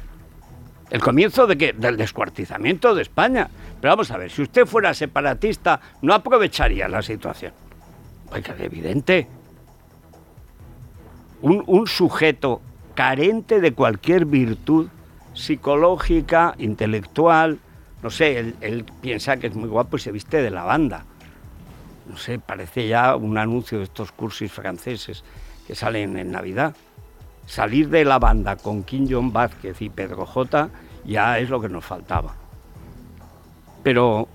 El 0.90 1.02
comienzo 1.02 1.48
de 1.48 1.58
que, 1.58 1.74
del 1.74 1.98
descuartizamiento 1.98 2.94
de 2.96 3.02
España. 3.02 3.50
Pero 3.82 3.92
vamos 3.92 4.12
a 4.12 4.18
ver, 4.18 4.32
si 4.32 4.44
usted 4.44 4.66
fuera 4.66 4.94
separatista, 4.94 5.80
no 6.02 6.14
aprovecharía 6.14 6.88
la 6.88 7.02
situación. 7.02 7.52
Oiga, 8.32 8.56
evidente. 8.60 9.28
Un, 11.44 11.88
sujeto 11.88 12.62
carente 12.96 13.60
de 13.60 13.74
cualquier 13.74 14.26
virtud 14.26 14.88
psicológica, 15.34 16.56
intelectual, 16.58 17.60
no 18.02 18.10
sé, 18.10 18.40
él, 18.40 18.86
piensa 19.02 19.36
que 19.36 19.48
es 19.48 19.56
muy 19.56 19.68
guapo 19.68 19.98
y 19.98 20.00
se 20.00 20.14
viste 20.14 20.42
de 20.42 20.50
la 20.50 20.64
banda. 20.64 21.04
No 22.10 22.16
sé, 22.16 22.40
parece 22.40 22.88
ya 22.88 23.18
un 23.18 23.38
anuncio 23.38 23.80
de 23.80 23.84
estos 23.84 24.14
cursos 24.14 24.54
franceses 24.54 25.26
que 25.68 25.76
salen 25.76 26.18
en 26.18 26.32
Navidad. 26.32 26.76
Salir 27.46 27.90
de 27.90 28.06
la 28.06 28.20
banda 28.20 28.56
con 28.56 28.84
Kim 28.84 29.06
Jong 29.12 29.34
Vázquez 29.34 29.82
y 29.82 29.90
Pedro 29.90 30.26
J 30.26 30.70
ya 31.04 31.40
es 31.40 31.50
lo 31.50 31.60
que 31.60 31.68
nos 31.68 31.84
faltaba. 31.84 32.36
Pero, 33.84 34.30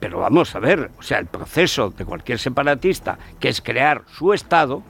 pero 0.00 0.18
vamos 0.18 0.52
a 0.56 0.58
ver, 0.58 0.90
o 0.98 1.02
sea, 1.02 1.20
el 1.20 1.26
proceso 1.26 1.90
de 1.90 2.04
cualquier 2.04 2.40
separatista, 2.40 3.18
que 3.38 3.50
es 3.50 3.60
crear 3.60 4.02
su 4.08 4.32
Estado, 4.32 4.82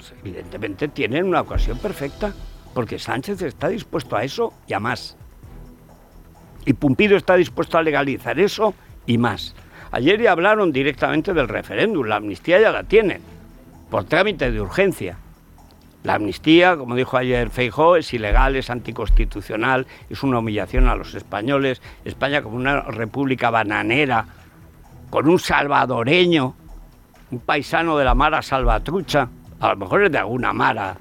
pues 0.00 0.14
evidentemente 0.24 0.88
tiene 0.88 1.22
una 1.22 1.42
ocasión 1.42 1.76
perfecta, 1.76 2.32
porque 2.72 2.98
Sánchez 2.98 3.42
está 3.42 3.68
dispuesto 3.68 4.16
a 4.16 4.24
eso 4.24 4.54
y 4.66 4.72
a 4.72 4.80
más. 4.80 5.16
Y 6.64 6.72
Pumpido 6.72 7.18
está 7.18 7.36
dispuesto 7.36 7.76
a 7.76 7.82
legalizar 7.82 8.40
eso 8.40 8.72
y 9.06 9.18
más. 9.18 9.54
Ayer 9.90 10.20
ya 10.22 10.32
hablaron 10.32 10.72
directamente 10.72 11.34
del 11.34 11.48
referéndum, 11.48 12.06
la 12.06 12.16
amnistía 12.16 12.58
ya 12.60 12.72
la 12.72 12.84
tienen, 12.84 13.20
por 13.90 14.04
trámite 14.04 14.50
de 14.50 14.60
urgencia. 14.60 15.18
La 16.02 16.14
amnistía, 16.14 16.78
como 16.78 16.94
dijo 16.94 17.18
ayer 17.18 17.50
Feijó, 17.50 17.96
es 17.96 18.14
ilegal, 18.14 18.56
es 18.56 18.70
anticonstitucional, 18.70 19.86
es 20.08 20.22
una 20.22 20.38
humillación 20.38 20.88
a 20.88 20.94
los 20.94 21.14
españoles. 21.14 21.82
España 22.06 22.40
como 22.40 22.56
una 22.56 22.80
república 22.80 23.50
bananera, 23.50 24.24
con 25.10 25.28
un 25.28 25.38
salvadoreño, 25.38 26.54
un 27.32 27.40
paisano 27.40 27.98
de 27.98 28.06
la 28.06 28.14
Mara 28.14 28.40
Salvatrucha, 28.40 29.28
a 29.60 29.68
lo 29.70 29.76
mejor 29.76 30.04
es 30.04 30.12
de 30.12 30.18
alguna 30.18 30.52
Mara, 30.52 30.96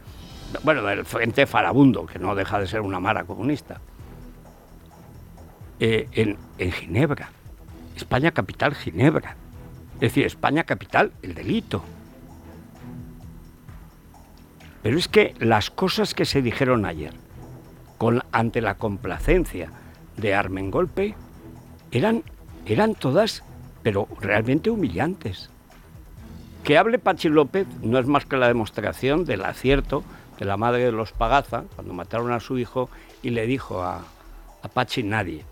bueno, 0.63 0.83
del 0.83 1.05
Frente 1.05 1.45
Farabundo, 1.45 2.05
que 2.05 2.19
no 2.19 2.35
deja 2.35 2.59
de 2.59 2.67
ser 2.67 2.81
una 2.81 2.99
Mara 2.99 3.23
comunista, 3.23 3.79
eh, 5.79 6.07
en, 6.11 6.37
Ginebra. 6.71 7.31
España 7.95 8.31
capital, 8.31 8.75
Ginebra. 8.75 9.35
Es 9.95 10.01
decir, 10.01 10.25
España 10.25 10.65
capital, 10.65 11.13
el 11.21 11.33
delito. 11.33 11.83
Pero 14.83 14.97
es 14.97 15.07
que 15.07 15.35
las 15.39 15.69
cosas 15.69 16.13
que 16.13 16.25
se 16.25 16.41
dijeron 16.41 16.85
ayer, 16.85 17.13
con, 17.97 18.23
ante 18.31 18.61
la 18.61 18.75
complacencia 18.75 19.71
de 20.17 20.35
Armengolpe, 20.35 21.15
eran, 21.91 22.23
eran 22.65 22.95
todas, 22.95 23.43
pero 23.83 24.07
realmente 24.19 24.69
humillantes. 24.69 25.49
Que 26.63 26.77
hable 26.77 26.99
Pachi 26.99 27.29
López 27.29 27.67
no 27.81 27.97
es 27.99 28.05
más 28.05 28.25
que 28.25 28.37
la 28.37 28.47
demostración 28.47 29.25
del 29.25 29.43
acierto 29.45 30.03
de 30.37 30.45
la 30.45 30.57
madre 30.57 30.85
de 30.85 30.91
los 30.91 31.11
Pagaza, 31.11 31.63
cuando 31.75 31.93
mataron 31.93 32.31
a 32.31 32.39
su 32.39 32.57
hijo, 32.57 32.89
y 33.21 33.31
le 33.31 33.45
dijo 33.45 33.81
a, 33.81 34.01
a 34.61 34.67
Pachi 34.67 35.03
nadie. 35.03 35.43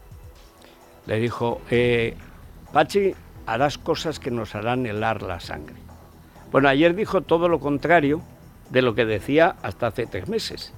Le 1.06 1.20
dijo, 1.20 1.62
eh, 1.70 2.16
Pachi, 2.72 3.14
harás 3.46 3.78
cosas 3.78 4.20
que 4.20 4.32
nos 4.32 4.56
harán 4.56 4.86
helar 4.86 5.24
la 5.24 5.40
sangre. 5.40 5.76
Bueno, 6.52 6.70
ayer 6.70 6.96
dijo 6.96 7.22
todo 7.22 7.50
lo 7.50 7.60
contrario 7.60 8.22
de 8.70 8.82
lo 8.82 8.96
que 8.96 9.06
decía 9.06 9.56
hasta 9.62 9.88
hace 9.88 10.06
tres 10.06 10.28
meses. 10.28 10.74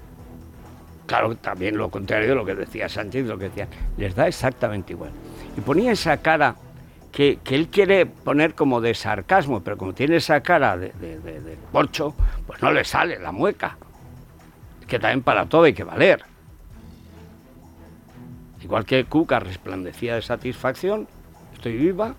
Claro, 1.05 1.36
también 1.36 1.77
lo 1.77 1.89
contrario 1.89 2.29
de 2.29 2.36
lo 2.36 2.45
que 2.45 2.53
decía 2.53 2.88
Sánchez, 2.88 3.25
lo 3.25 3.38
que 3.38 3.45
decía, 3.45 3.67
les 3.98 4.15
da 4.15 4.27
exactamente 4.27 4.93
igual. 4.93 5.12
Y 5.57 5.62
ponía 5.62 5.91
esa 5.91 6.17
cara 6.17 6.55
que, 7.19 7.53
él 7.53 7.67
quiere 7.67 8.05
poner 8.05 8.55
como 8.55 8.79
de 8.79 8.93
sarcasmo, 8.93 9.61
pero 9.61 9.75
como 9.75 9.93
tiene 9.93 10.15
esa 10.15 10.39
cara 10.39 10.77
de, 10.77 10.93
de, 10.93 11.57
porcho, 11.69 12.15
pues 12.47 12.61
no 12.61 12.71
le 12.71 12.85
sale 12.85 13.19
la 13.19 13.33
mueca. 13.33 13.77
Que 14.88 14.99
también 14.99 15.21
para 15.21 15.45
todo 15.45 15.63
hay 15.63 15.73
que 15.73 15.83
valer. 15.83 16.23
Igual 18.63 18.85
que 18.85 19.03
Cuca 19.03 19.41
resplandecía 19.41 20.15
de 20.15 20.21
satisfacción, 20.21 21.09
estoy 21.53 21.75
viva, 21.75 22.15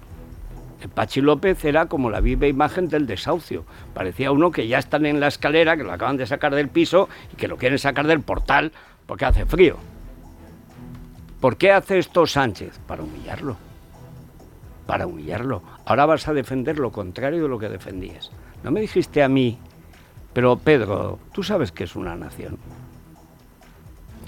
Pachi 0.95 1.23
López 1.23 1.64
era 1.64 1.87
como 1.87 2.11
la 2.11 2.21
viva 2.21 2.47
imagen 2.47 2.88
del 2.88 3.07
desahucio. 3.07 3.64
Parecía 3.95 4.33
uno 4.33 4.50
que 4.50 4.69
ya 4.69 4.78
están 4.78 5.07
en 5.07 5.19
la 5.19 5.28
escalera, 5.28 5.78
que 5.78 5.83
lo 5.83 5.92
acaban 5.92 6.19
de 6.19 6.26
sacar 6.26 6.54
del 6.54 6.69
piso 6.69 7.09
y 7.33 7.37
que 7.37 7.49
lo 7.49 7.57
quieren 7.57 7.78
sacar 7.78 8.07
del 8.07 8.21
portal 8.21 8.73
porque 9.07 9.25
hace 9.25 9.47
frío. 9.47 9.78
¿Por 11.40 11.57
qué 11.57 11.73
hace 11.73 11.99
esto 11.99 12.26
Sánchez? 12.26 12.78
Para 12.87 13.02
humillarlo. 13.02 13.70
Para 14.90 15.06
humillarlo. 15.06 15.62
Ahora 15.85 16.04
vas 16.04 16.26
a 16.26 16.35
defender 16.35 16.80
lo 16.80 16.90
contrario 16.90 17.44
de 17.44 17.49
lo 17.49 17.61
que 17.61 17.68
defendías. 17.68 18.32
No 18.64 18.73
me 18.73 18.80
dijiste 18.80 19.23
a 19.23 19.28
mí, 19.28 19.56
pero 20.32 20.56
Pedro, 20.56 21.20
tú 21.32 21.44
sabes 21.44 21.70
que 21.70 21.85
es 21.85 21.94
una 21.94 22.16
nación. 22.16 22.59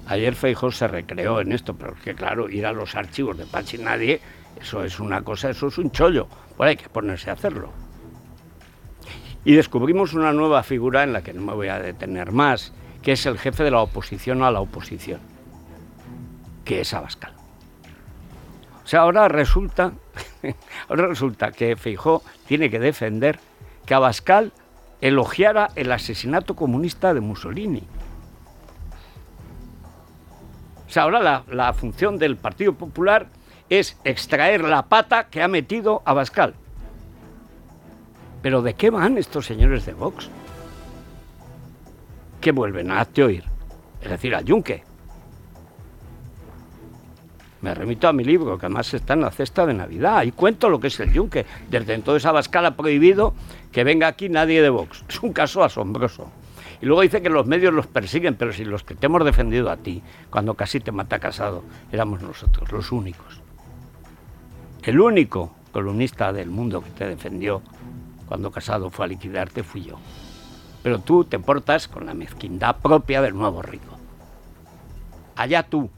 Ayer 0.06 0.36
Feijó 0.36 0.70
se 0.70 0.86
recreó 0.86 1.40
en 1.40 1.50
esto, 1.50 1.74
pero 1.74 1.94
es 1.94 2.00
que 2.00 2.14
claro, 2.14 2.48
ir 2.48 2.64
a 2.64 2.72
los 2.72 2.94
archivos 2.94 3.36
de 3.36 3.44
Pachi 3.44 3.78
nadie 3.78 4.20
eso 4.60 4.84
es 4.84 5.00
una 5.00 5.22
cosa, 5.22 5.50
eso 5.50 5.66
es 5.66 5.78
un 5.78 5.90
chollo. 5.90 6.28
Pues 6.56 6.68
hay 6.68 6.76
que 6.76 6.88
ponerse 6.88 7.30
a 7.30 7.32
hacerlo. 7.32 7.70
Y 9.44 9.54
descubrimos 9.54 10.14
una 10.14 10.32
nueva 10.32 10.62
figura 10.62 11.02
en 11.02 11.12
la 11.12 11.22
que 11.22 11.32
no 11.32 11.42
me 11.42 11.54
voy 11.54 11.66
a 11.66 11.80
detener 11.80 12.30
más, 12.30 12.72
que 13.02 13.12
es 13.12 13.26
el 13.26 13.36
jefe 13.36 13.64
de 13.64 13.72
la 13.72 13.80
oposición 13.80 14.44
a 14.44 14.52
la 14.52 14.60
oposición, 14.60 15.18
que 16.64 16.82
es 16.82 16.94
Abascal. 16.94 17.41
O 18.84 18.86
sea, 18.86 19.00
ahora 19.00 19.28
resulta, 19.28 19.92
ahora 20.88 21.06
resulta 21.06 21.52
que 21.52 21.76
Feijó 21.76 22.22
tiene 22.46 22.70
que 22.70 22.78
defender 22.78 23.38
que 23.86 23.94
Abascal 23.94 24.52
elogiara 25.00 25.70
el 25.76 25.92
asesinato 25.92 26.54
comunista 26.54 27.12
de 27.14 27.20
Mussolini. 27.20 27.82
O 30.86 30.90
sea, 30.92 31.04
ahora 31.04 31.44
la, 31.48 31.72
función 31.72 32.18
del 32.18 32.36
Partido 32.36 32.74
Popular 32.74 33.26
es 33.70 33.96
extraer 34.04 34.62
la 34.62 34.82
pata 34.82 35.28
que 35.28 35.42
ha 35.42 35.48
metido 35.48 36.02
a 36.04 36.12
Bascal. 36.12 36.54
Pero 38.42 38.60
¿de 38.60 38.74
qué 38.74 38.90
van 38.90 39.16
estos 39.16 39.46
señores 39.46 39.86
de 39.86 39.94
Vox? 39.94 40.28
Que 42.40 42.52
vuelven 42.52 42.90
a 42.90 43.06
oír, 43.18 43.44
es 44.02 44.10
decir, 44.10 44.34
al 44.34 44.44
yunque. 44.44 44.84
Me 47.62 47.74
remito 47.74 48.08
a 48.08 48.12
mi 48.12 48.24
libro, 48.24 48.58
que 48.58 48.66
además 48.66 48.92
está 48.92 49.14
en 49.14 49.22
la 49.22 49.30
cesta 49.30 49.64
de 49.64 49.74
Navidad, 49.74 50.24
y 50.24 50.32
cuento 50.32 50.68
lo 50.68 50.80
que 50.80 50.88
es 50.88 51.00
el 51.00 51.12
yunque. 51.12 51.46
Desde 51.70 51.94
entonces 51.94 52.26
Abascal 52.26 52.66
ha 52.66 52.76
prohibido 52.76 53.34
que 53.70 53.84
venga 53.84 54.08
aquí 54.08 54.28
nadie 54.28 54.60
de 54.60 54.68
Vox. 54.68 55.04
Es 55.08 55.22
un 55.22 55.32
caso 55.32 55.62
asombroso. 55.62 56.30
Y 56.80 56.86
luego 56.86 57.02
dice 57.02 57.22
que 57.22 57.30
los 57.30 57.46
medios 57.46 57.72
los 57.72 57.86
persiguen, 57.86 58.34
pero 58.34 58.52
si 58.52 58.64
los 58.64 58.82
que 58.82 58.96
te 58.96 59.06
hemos 59.06 59.24
defendido 59.24 59.70
a 59.70 59.76
ti, 59.76 60.02
cuando 60.30 60.54
casi 60.54 60.80
te 60.80 60.90
mata 60.90 61.20
casado, 61.20 61.62
éramos 61.92 62.20
nosotros, 62.20 62.72
los 62.72 62.90
únicos. 62.90 63.40
El 64.82 65.00
único 65.00 65.54
columnista 65.70 66.32
del 66.32 66.50
mundo 66.50 66.82
que 66.82 66.90
te 66.90 67.06
defendió 67.06 67.62
cuando 68.26 68.50
Casado 68.50 68.90
fue 68.90 69.04
a 69.04 69.08
liquidarte 69.08 69.62
fui 69.62 69.82
yo. 69.82 69.98
Pero 70.82 71.00
tú 71.00 71.24
te 71.24 71.38
portas 71.38 71.86
con 71.86 72.06
la 72.06 72.14
mezquindad 72.14 72.76
propia 72.76 73.22
del 73.22 73.34
nuevo 73.34 73.62
rico. 73.62 73.98
Allá 75.36 75.62
tú. 75.62 75.90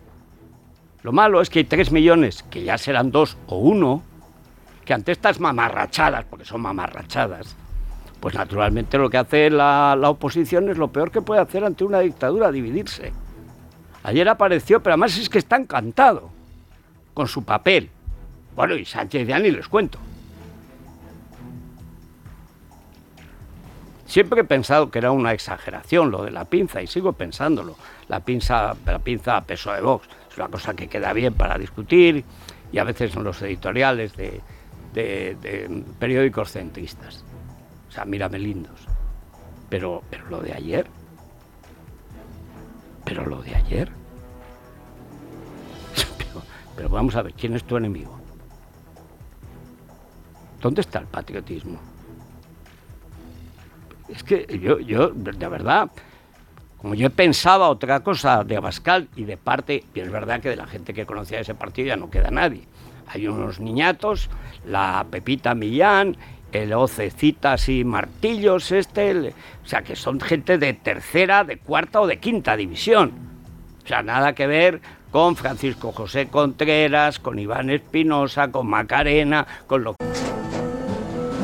Lo 1.05 1.13
malo 1.13 1.43
es 1.43 1.51
que 1.51 1.59
hay 1.59 1.65
tres 1.67 1.93
millones, 1.93 2.43
que 2.45 2.65
ya 2.65 2.79
serán 2.79 3.11
dos 3.11 3.37
o 3.47 3.59
uno, 3.59 4.03
que 4.87 4.95
ante 4.95 5.13
estas 5.13 5.39
mamarrachadas, 5.39 6.25
porque 6.25 6.47
son 6.47 6.63
mamarrachadas, 6.63 7.55
pues 8.21 8.35
naturalmente 8.35 8.97
lo 8.97 9.11
que 9.11 9.19
hace 9.19 9.51
la, 9.51 9.97
la, 10.01 10.09
oposición 10.09 10.71
es 10.71 10.79
lo 10.79 10.89
peor 10.89 11.11
que 11.11 11.21
puede 11.21 11.43
hacer 11.43 11.63
ante 11.63 11.85
una 11.85 12.01
dictadura, 12.01 12.51
dividirse. 12.51 13.13
Ayer 14.03 14.27
apareció, 14.31 14.83
pero 14.83 14.95
además 14.95 15.19
es 15.19 15.29
que 15.29 15.37
está 15.37 15.57
encantado 15.57 16.31
con 17.13 17.29
su 17.29 17.45
papel, 17.45 17.91
bueno, 18.57 18.75
y 18.75 18.87
Sánchez 18.87 19.29
ya 19.29 19.39
ni 19.39 19.51
les 19.51 19.69
cuento. 19.69 19.99
Siempre 24.07 24.41
he 24.41 24.45
pensado 24.45 24.91
que 24.91 25.01
era 25.01 25.11
una 25.11 25.35
exageración 25.35 26.11
lo 26.11 26.25
de 26.25 26.31
la 26.31 26.47
pinza 26.47 26.81
y 26.81 26.87
sigo 26.87 27.13
pensándolo. 27.13 27.77
La 28.09 28.21
pinza, 28.21 28.75
la 28.87 28.99
pinza 29.01 29.37
a 29.37 29.45
peso 29.45 29.73
de 29.73 29.81
Vox 29.83 30.09
es 30.35 30.39
una 30.39 30.49
cosa 30.49 30.75
que 30.75 30.89
queda 30.89 31.13
bien 31.13 31.33
para 31.35 31.57
discutir 31.57 32.25
y 32.73 32.79
a 32.79 32.85
veces 32.85 33.13
son 33.13 33.23
los 33.23 33.41
editoriales 33.43 34.15
de, 34.17 34.41
periódicos 36.01 36.51
centristas. 36.51 37.25
O 37.89 37.93
sea, 37.93 38.05
mírame 38.05 38.41
lindos. 38.41 38.81
Pero, 39.71 40.03
pero 40.11 40.27
lo 40.29 40.41
de 40.41 40.53
ayer, 40.53 40.87
pero 43.05 43.25
lo 43.27 43.43
de 43.43 43.55
ayer. 43.55 43.93
pero 46.77 46.89
vamos 46.89 47.15
a 47.15 47.23
ver, 47.23 47.33
¿quién 47.35 47.55
es 47.55 47.63
tu 47.63 47.77
enemigo? 47.77 48.19
¿Dónde 50.61 50.81
está 50.81 50.99
el 50.99 51.07
patriotismo? 51.07 51.79
Es 54.09 54.25
que 54.25 54.59
yo, 54.61 54.81
yo, 54.81 55.11
de 55.11 55.49
verdad, 55.49 55.91
como 56.85 56.95
yo 56.97 57.09
pensaba 57.09 57.71
otra 57.71 58.01
cosa 58.01 58.45
de 58.45 58.59
Abascal 58.59 59.09
y 59.17 59.25
de 59.25 59.39
parte, 59.39 59.85
y 59.95 60.01
es 60.01 60.13
verdad 60.13 60.43
que 60.43 60.51
de 60.51 60.57
la 60.57 60.67
gente 60.67 60.93
que 60.93 61.07
conocía 61.07 61.41
ese 61.41 61.55
partido 61.55 61.89
ya 61.89 61.97
no 61.97 62.11
queda 62.11 62.31
nadie. 62.31 62.61
Hay 63.07 63.27
unos 63.27 63.59
niñatos, 63.59 64.29
la 64.67 65.07
Pepita 65.11 65.55
Millán, 65.55 66.15
el 66.53 66.75
Ocecitas 66.75 67.71
y 67.71 67.85
Martillos, 67.85 68.71
este, 68.71 69.31
o 69.65 69.67
sea, 69.67 69.81
que 69.81 69.97
son 69.97 70.21
gente 70.21 70.59
de 70.59 70.75
tercera, 70.75 71.43
de 71.43 71.57
cuarta 71.57 72.03
o 72.03 72.07
de 72.07 72.19
quinta 72.19 72.55
división. 72.55 73.13
O 73.83 73.89
sea, 73.89 74.03
nada 74.03 74.35
que 74.35 74.47
ver 74.47 74.83
con 75.11 75.37
Francisco 75.37 75.91
José 75.91 76.29
Contreras, 76.29 77.19
con 77.19 77.39
Iván 77.39 77.71
Espinosa, 77.71 78.49
con 78.53 78.67
Macarena, 78.67 79.47
con 79.67 79.85
lo 79.85 79.95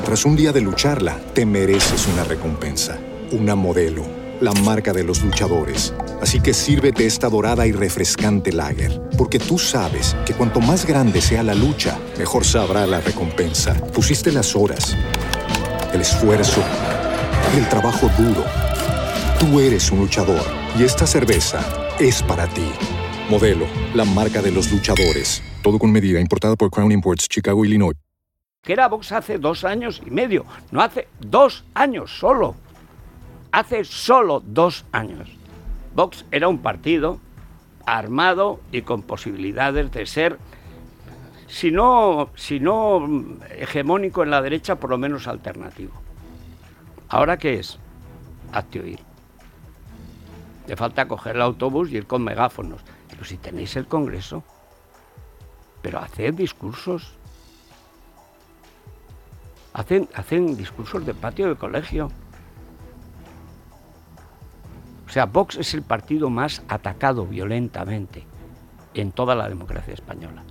tras 0.04 0.26
un 0.26 0.36
día 0.36 0.52
de 0.52 0.60
lucharla, 0.60 1.16
te 1.34 1.46
mereces 1.46 2.08
una 2.08 2.24
recompensa, 2.24 2.98
una 3.32 3.54
modelo, 3.54 4.19
la 4.40 4.52
marca 4.52 4.92
de 4.92 5.04
los 5.04 5.22
luchadores. 5.22 5.94
Así 6.20 6.40
que 6.40 6.54
sírvete 6.54 7.06
esta 7.06 7.28
dorada 7.28 7.66
y 7.66 7.72
refrescante 7.72 8.52
lager, 8.52 9.00
porque 9.16 9.38
tú 9.38 9.58
sabes 9.58 10.16
que 10.26 10.34
cuanto 10.34 10.60
más 10.60 10.86
grande 10.86 11.20
sea 11.20 11.42
la 11.42 11.54
lucha, 11.54 11.98
mejor 12.18 12.44
sabrá 12.44 12.86
la 12.86 13.00
recompensa. 13.00 13.74
Pusiste 13.92 14.32
las 14.32 14.56
horas, 14.56 14.96
el 15.92 16.00
esfuerzo, 16.00 16.62
el 17.56 17.68
trabajo 17.68 18.08
duro. 18.18 18.44
Tú 19.38 19.60
eres 19.60 19.90
un 19.90 20.00
luchador 20.00 20.44
y 20.78 20.84
esta 20.84 21.06
cerveza 21.06 21.60
es 21.98 22.22
para 22.22 22.46
ti. 22.46 22.70
Modelo, 23.28 23.66
la 23.94 24.04
marca 24.04 24.42
de 24.42 24.50
los 24.50 24.70
luchadores. 24.72 25.42
Todo 25.62 25.78
con 25.78 25.92
medida, 25.92 26.20
importada 26.20 26.56
por 26.56 26.70
Crown 26.70 26.92
Imports, 26.92 27.28
Chicago, 27.28 27.64
Illinois 27.64 27.96
que 28.62 28.72
era 28.74 28.88
Vox 28.88 29.12
hace 29.12 29.38
dos 29.38 29.64
años 29.64 30.02
y 30.06 30.10
medio, 30.10 30.44
no 30.70 30.82
hace 30.82 31.08
dos 31.18 31.64
años 31.74 32.10
solo, 32.18 32.54
hace 33.52 33.84
solo 33.84 34.42
dos 34.44 34.84
años. 34.92 35.28
Vox 35.94 36.24
era 36.30 36.48
un 36.48 36.58
partido 36.58 37.18
armado 37.86 38.60
y 38.70 38.82
con 38.82 39.02
posibilidades 39.02 39.90
de 39.90 40.06
ser, 40.06 40.38
si 41.48 41.70
no, 41.70 42.30
si 42.36 42.60
no 42.60 43.08
hegemónico 43.58 44.22
en 44.22 44.30
la 44.30 44.42
derecha, 44.42 44.76
por 44.76 44.90
lo 44.90 44.98
menos 44.98 45.26
alternativo. 45.26 45.92
¿Ahora 47.08 47.36
qué 47.36 47.58
es? 47.58 47.78
Hazte 48.52 48.80
oír. 48.80 49.00
Le 50.68 50.76
falta 50.76 51.08
coger 51.08 51.36
el 51.36 51.42
autobús 51.42 51.90
y 51.90 51.96
ir 51.96 52.06
con 52.06 52.22
megáfonos. 52.22 52.80
Pero 53.08 53.24
si 53.24 53.36
tenéis 53.36 53.74
el 53.74 53.86
Congreso, 53.86 54.44
pero 55.82 55.98
haced 55.98 56.34
discursos 56.34 57.14
Hacen, 59.72 60.08
hacen 60.14 60.56
discursos 60.56 61.06
de 61.06 61.14
patio 61.14 61.48
de 61.48 61.54
colegio. 61.54 62.10
O 65.10 65.12
sea, 65.12 65.26
Vox 65.26 65.56
es 65.56 65.74
el 65.74 65.82
partido 65.82 66.30
más 66.30 66.62
atacado 66.68 67.26
violentamente 67.26 68.24
en 68.94 69.10
toda 69.10 69.34
la 69.34 69.48
democracia 69.48 69.92
española. 69.92 70.44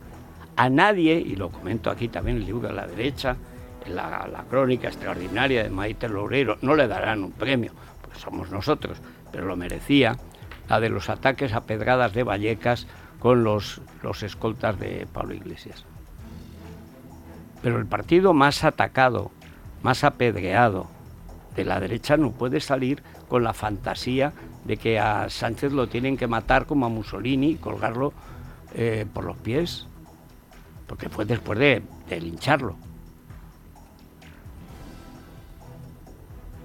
A 0.57 0.69
nadie, 0.69 1.13
y 1.13 1.37
lo 1.37 1.49
comento 1.49 1.89
aquí 1.89 2.09
también 2.09 2.35
en 2.35 2.41
el 2.41 2.47
libro 2.49 2.67
de 2.67 2.73
la 2.73 2.85
derecha, 2.85 3.37
en 3.85 3.95
la, 3.95 4.27
la 4.27 4.43
crónica 4.43 4.89
extraordinaria 4.89 5.63
de 5.63 5.69
Maite 5.69 6.09
Loureiro, 6.09 6.57
no 6.61 6.75
le 6.75 6.89
darán 6.89 7.23
un 7.23 7.31
premio, 7.31 7.71
pues 8.01 8.17
somos 8.17 8.51
nosotros, 8.51 8.97
pero 9.31 9.45
lo 9.45 9.55
merecía, 9.55 10.17
la 10.67 10.81
de 10.81 10.89
los 10.89 11.09
ataques 11.09 11.53
a 11.53 11.61
pedradas 11.61 12.11
de 12.11 12.23
Vallecas 12.23 12.85
con 13.19 13.45
los, 13.45 13.79
los 14.03 14.23
escoltas 14.23 14.77
de 14.77 15.07
Pablo 15.13 15.35
Iglesias. 15.35 15.85
Pero 17.61 17.77
el 17.77 17.85
partido 17.85 18.33
más 18.33 18.65
atacado, 18.65 19.31
más 19.83 20.03
apedreado 20.03 20.87
de 21.55 21.63
la 21.63 21.79
derecha 21.79 22.17
no 22.17 22.31
puede 22.31 22.59
salir 22.59 23.01
con 23.29 23.43
la 23.43 23.53
fantasía 23.53 24.33
de 24.65 24.77
que 24.77 24.99
a 24.99 25.29
Sánchez 25.29 25.71
lo 25.71 25.87
tienen 25.87 26.17
que 26.17 26.27
matar 26.27 26.65
como 26.65 26.85
a 26.85 26.89
Mussolini 26.89 27.51
y 27.51 27.55
colgarlo 27.55 28.13
eh, 28.73 29.05
por 29.13 29.25
los 29.25 29.37
pies, 29.37 29.87
porque 30.87 31.09
fue 31.09 31.25
después 31.25 31.57
de, 31.59 31.81
lincharlo. 32.19 32.75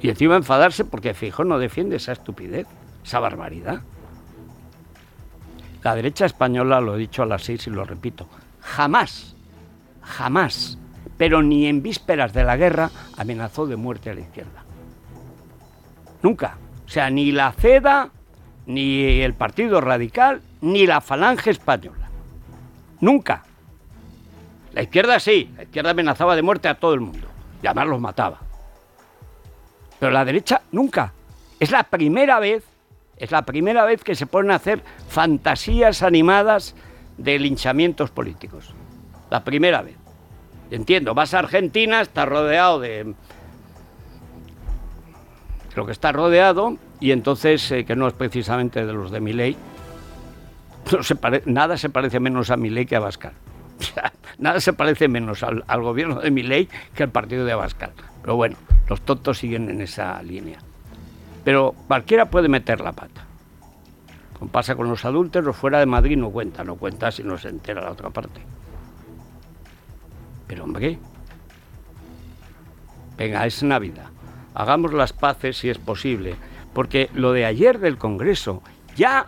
Y 0.01 0.11
encima 0.11 0.37
enfadarse 0.37 0.85
porque 0.85 1.15
Fijo 1.15 1.45
no 1.45 1.59
defiende 1.59 1.97
esa 1.97 2.13
estupidez, 2.13 2.67
esa 3.05 3.21
barbaridad. 3.21 3.81
La 5.83 5.95
derecha 5.95 6.27
española, 6.27 6.81
lo 6.81 6.97
he 6.97 6.99
dicho 6.99 7.23
a 7.23 7.27
las 7.27 7.43
seis 7.43 7.67
y 7.67 7.71
lo 7.71 7.85
repito, 7.85 8.27
jamás, 8.61 9.35
jamás 10.03 10.79
pero 11.17 11.43
ni 11.43 11.67
en 11.67 11.83
vísperas 11.83 12.33
de 12.33 12.45
la 12.45 12.57
guerra 12.57 12.91
amenazó 13.17 13.67
de 13.67 13.77
muerte 13.77 14.11
a 14.11 14.15
la 14.15 14.21
izquierda. 14.21 14.65
Nunca. 16.23 16.59
O 16.87 16.89
sea, 16.89 17.11
ni 17.11 17.33
la 17.33 17.53
CEDA, 17.53 18.11
ni 18.67 19.21
el 19.23 19.35
Partido 19.35 19.81
Radical, 19.81 20.43
ni 20.61 20.87
la 20.87 21.01
Falange 21.01 21.51
Española. 21.51 22.09
Nunca. 23.01 23.45
La 24.73 24.83
izquierda 24.83 25.21
sí, 25.21 25.51
la 25.57 25.65
izquierda 25.65 25.91
amenazaba 25.91 26.35
de 26.37 26.43
muerte 26.43 26.69
a 26.69 26.75
todo 26.75 26.95
el 26.95 27.01
mundo 27.01 27.29
y 27.63 27.67
además 27.67 27.87
los 27.87 28.01
mataba. 28.01 28.41
Pero 29.99 30.13
la 30.13 30.25
derecha 30.25 30.63
nunca. 30.73 31.13
Es 31.61 31.71
la 31.71 31.85
primera 31.85 32.39
vez, 32.41 32.65
es 33.17 33.31
la 33.31 33.43
primera 33.43 33.85
vez 33.85 34.03
que 34.03 34.15
se 34.15 34.27
ponen 34.27 34.51
a 34.51 34.57
hacer 34.57 34.83
fantasías 35.09 36.03
animadas 36.03 36.75
de 37.17 37.39
linchamientos 37.39 38.11
políticos. 38.11 38.75
La 39.31 39.45
primera 39.45 39.83
vez. 39.83 39.97
Entiendo, 40.71 41.15
vas 41.15 41.35
a 41.35 41.39
Argentina, 41.39 42.01
está 42.01 42.27
rodeado 42.27 42.81
de 42.81 43.15
lo 45.77 45.87
que 45.87 45.93
está 45.93 46.13
rodeado 46.13 46.77
y 47.01 47.11
entonces, 47.11 47.71
eh, 47.71 47.85
que 47.85 47.97
no 47.97 48.07
es 48.07 48.15
precisamente 48.15 48.85
de 48.87 48.93
los 48.93 49.11
de 49.11 49.21
Miley, 49.21 49.57
no 50.93 51.53
nada 51.53 51.77
se 51.77 51.89
parece 51.89 52.21
menos 52.21 52.51
a 52.51 52.57
Milei 52.57 52.87
que 52.87 52.95
a 52.95 52.99
Abascal. 52.99 53.33
nada 54.39 54.61
se 54.61 54.73
parece 54.73 55.09
menos 55.09 55.43
al, 55.43 55.63
gobierno 55.83 56.21
de 56.21 56.31
Milei 56.31 56.69
que 56.95 57.03
al 57.03 57.11
partido 57.11 57.45
de 57.45 57.53
Abascal. 57.53 57.93
Pero 58.23 58.37
bueno, 58.37 58.57
los 58.89 59.01
tontos 59.01 59.39
siguen 59.39 59.69
en 59.69 59.81
esa 59.81 60.23
línea. 60.23 60.59
Pero 61.45 61.75
cualquiera 61.87 62.31
puede 62.31 62.49
meter 62.49 62.81
la 62.81 62.93
pata. 62.93 63.27
Como 64.39 64.51
pasa 64.51 64.75
con 64.75 64.89
los 64.89 65.05
adúlteros, 65.05 65.57
fuera 65.57 65.79
de 65.79 65.87
Madrid 65.87 66.17
no 66.17 66.31
cuenta, 66.31 66.65
no 66.65 66.77
cuenta 66.77 67.11
si 67.11 67.23
no 67.23 67.37
se 67.39 67.49
entera 67.49 67.83
la 67.83 67.93
otra 67.93 68.11
parte. 68.11 68.41
Pero 70.47 70.65
hombre, 70.65 70.99
venga, 73.17 73.47
es 73.47 73.63
Navidad. 73.63 74.14
Hagamos 74.55 74.93
las 74.93 75.13
paces 75.13 75.59
si 75.59 75.69
es 75.69 75.79
posible, 75.79 76.37
porque 76.73 77.11
lo 77.15 77.33
de 77.33 77.45
ayer 77.45 77.79
del 77.79 77.99
Congreso 77.99 78.63
ya 78.97 79.27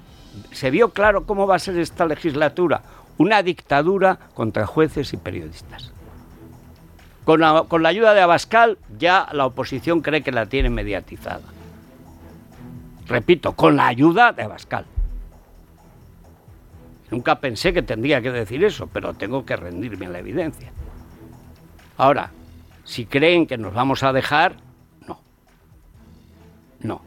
se 0.53 0.71
vio 0.71 0.91
claro 0.91 1.27
cómo 1.27 1.47
va 1.47 1.57
a 1.57 1.61
ser 1.61 1.79
esta 1.79 2.07
legislatura, 2.07 2.83
una 3.19 3.43
dictadura 3.43 4.19
contra 4.35 4.67
jueces 4.67 5.12
y 5.12 5.17
periodistas. 5.17 5.93
Con 7.25 7.41
la, 7.41 7.65
con 7.67 7.83
la, 7.83 7.89
ayuda 7.89 8.15
de 8.15 8.21
Abascal 8.21 8.79
ya 8.99 9.29
la 9.33 9.47
oposición 9.47 10.01
cree 10.01 10.23
que 10.23 10.31
la 10.31 10.47
tiene 10.47 10.71
mediatizada. 10.71 11.43
Repito, 13.07 13.53
con 13.53 13.77
la 13.77 13.89
ayuda 13.89 14.33
de 14.33 14.43
Abascal. 14.43 14.87
Nunca 17.11 17.41
pensé 17.41 17.73
que 17.73 17.83
tendría 17.83 18.21
que 18.21 18.31
decir 18.31 18.65
eso, 18.65 18.89
pero 18.93 19.15
tengo 19.15 19.45
que 19.45 19.57
rendirme 19.57 20.07
a 20.07 20.11
la 20.11 20.19
evidencia. 20.19 20.73
Ahora, 21.97 22.31
si 22.85 23.07
creen 23.07 23.47
que 23.47 23.59
nos 23.59 23.75
vamos 23.75 24.03
a 24.03 24.12
dejar. 24.12 24.65
No. 26.81 27.03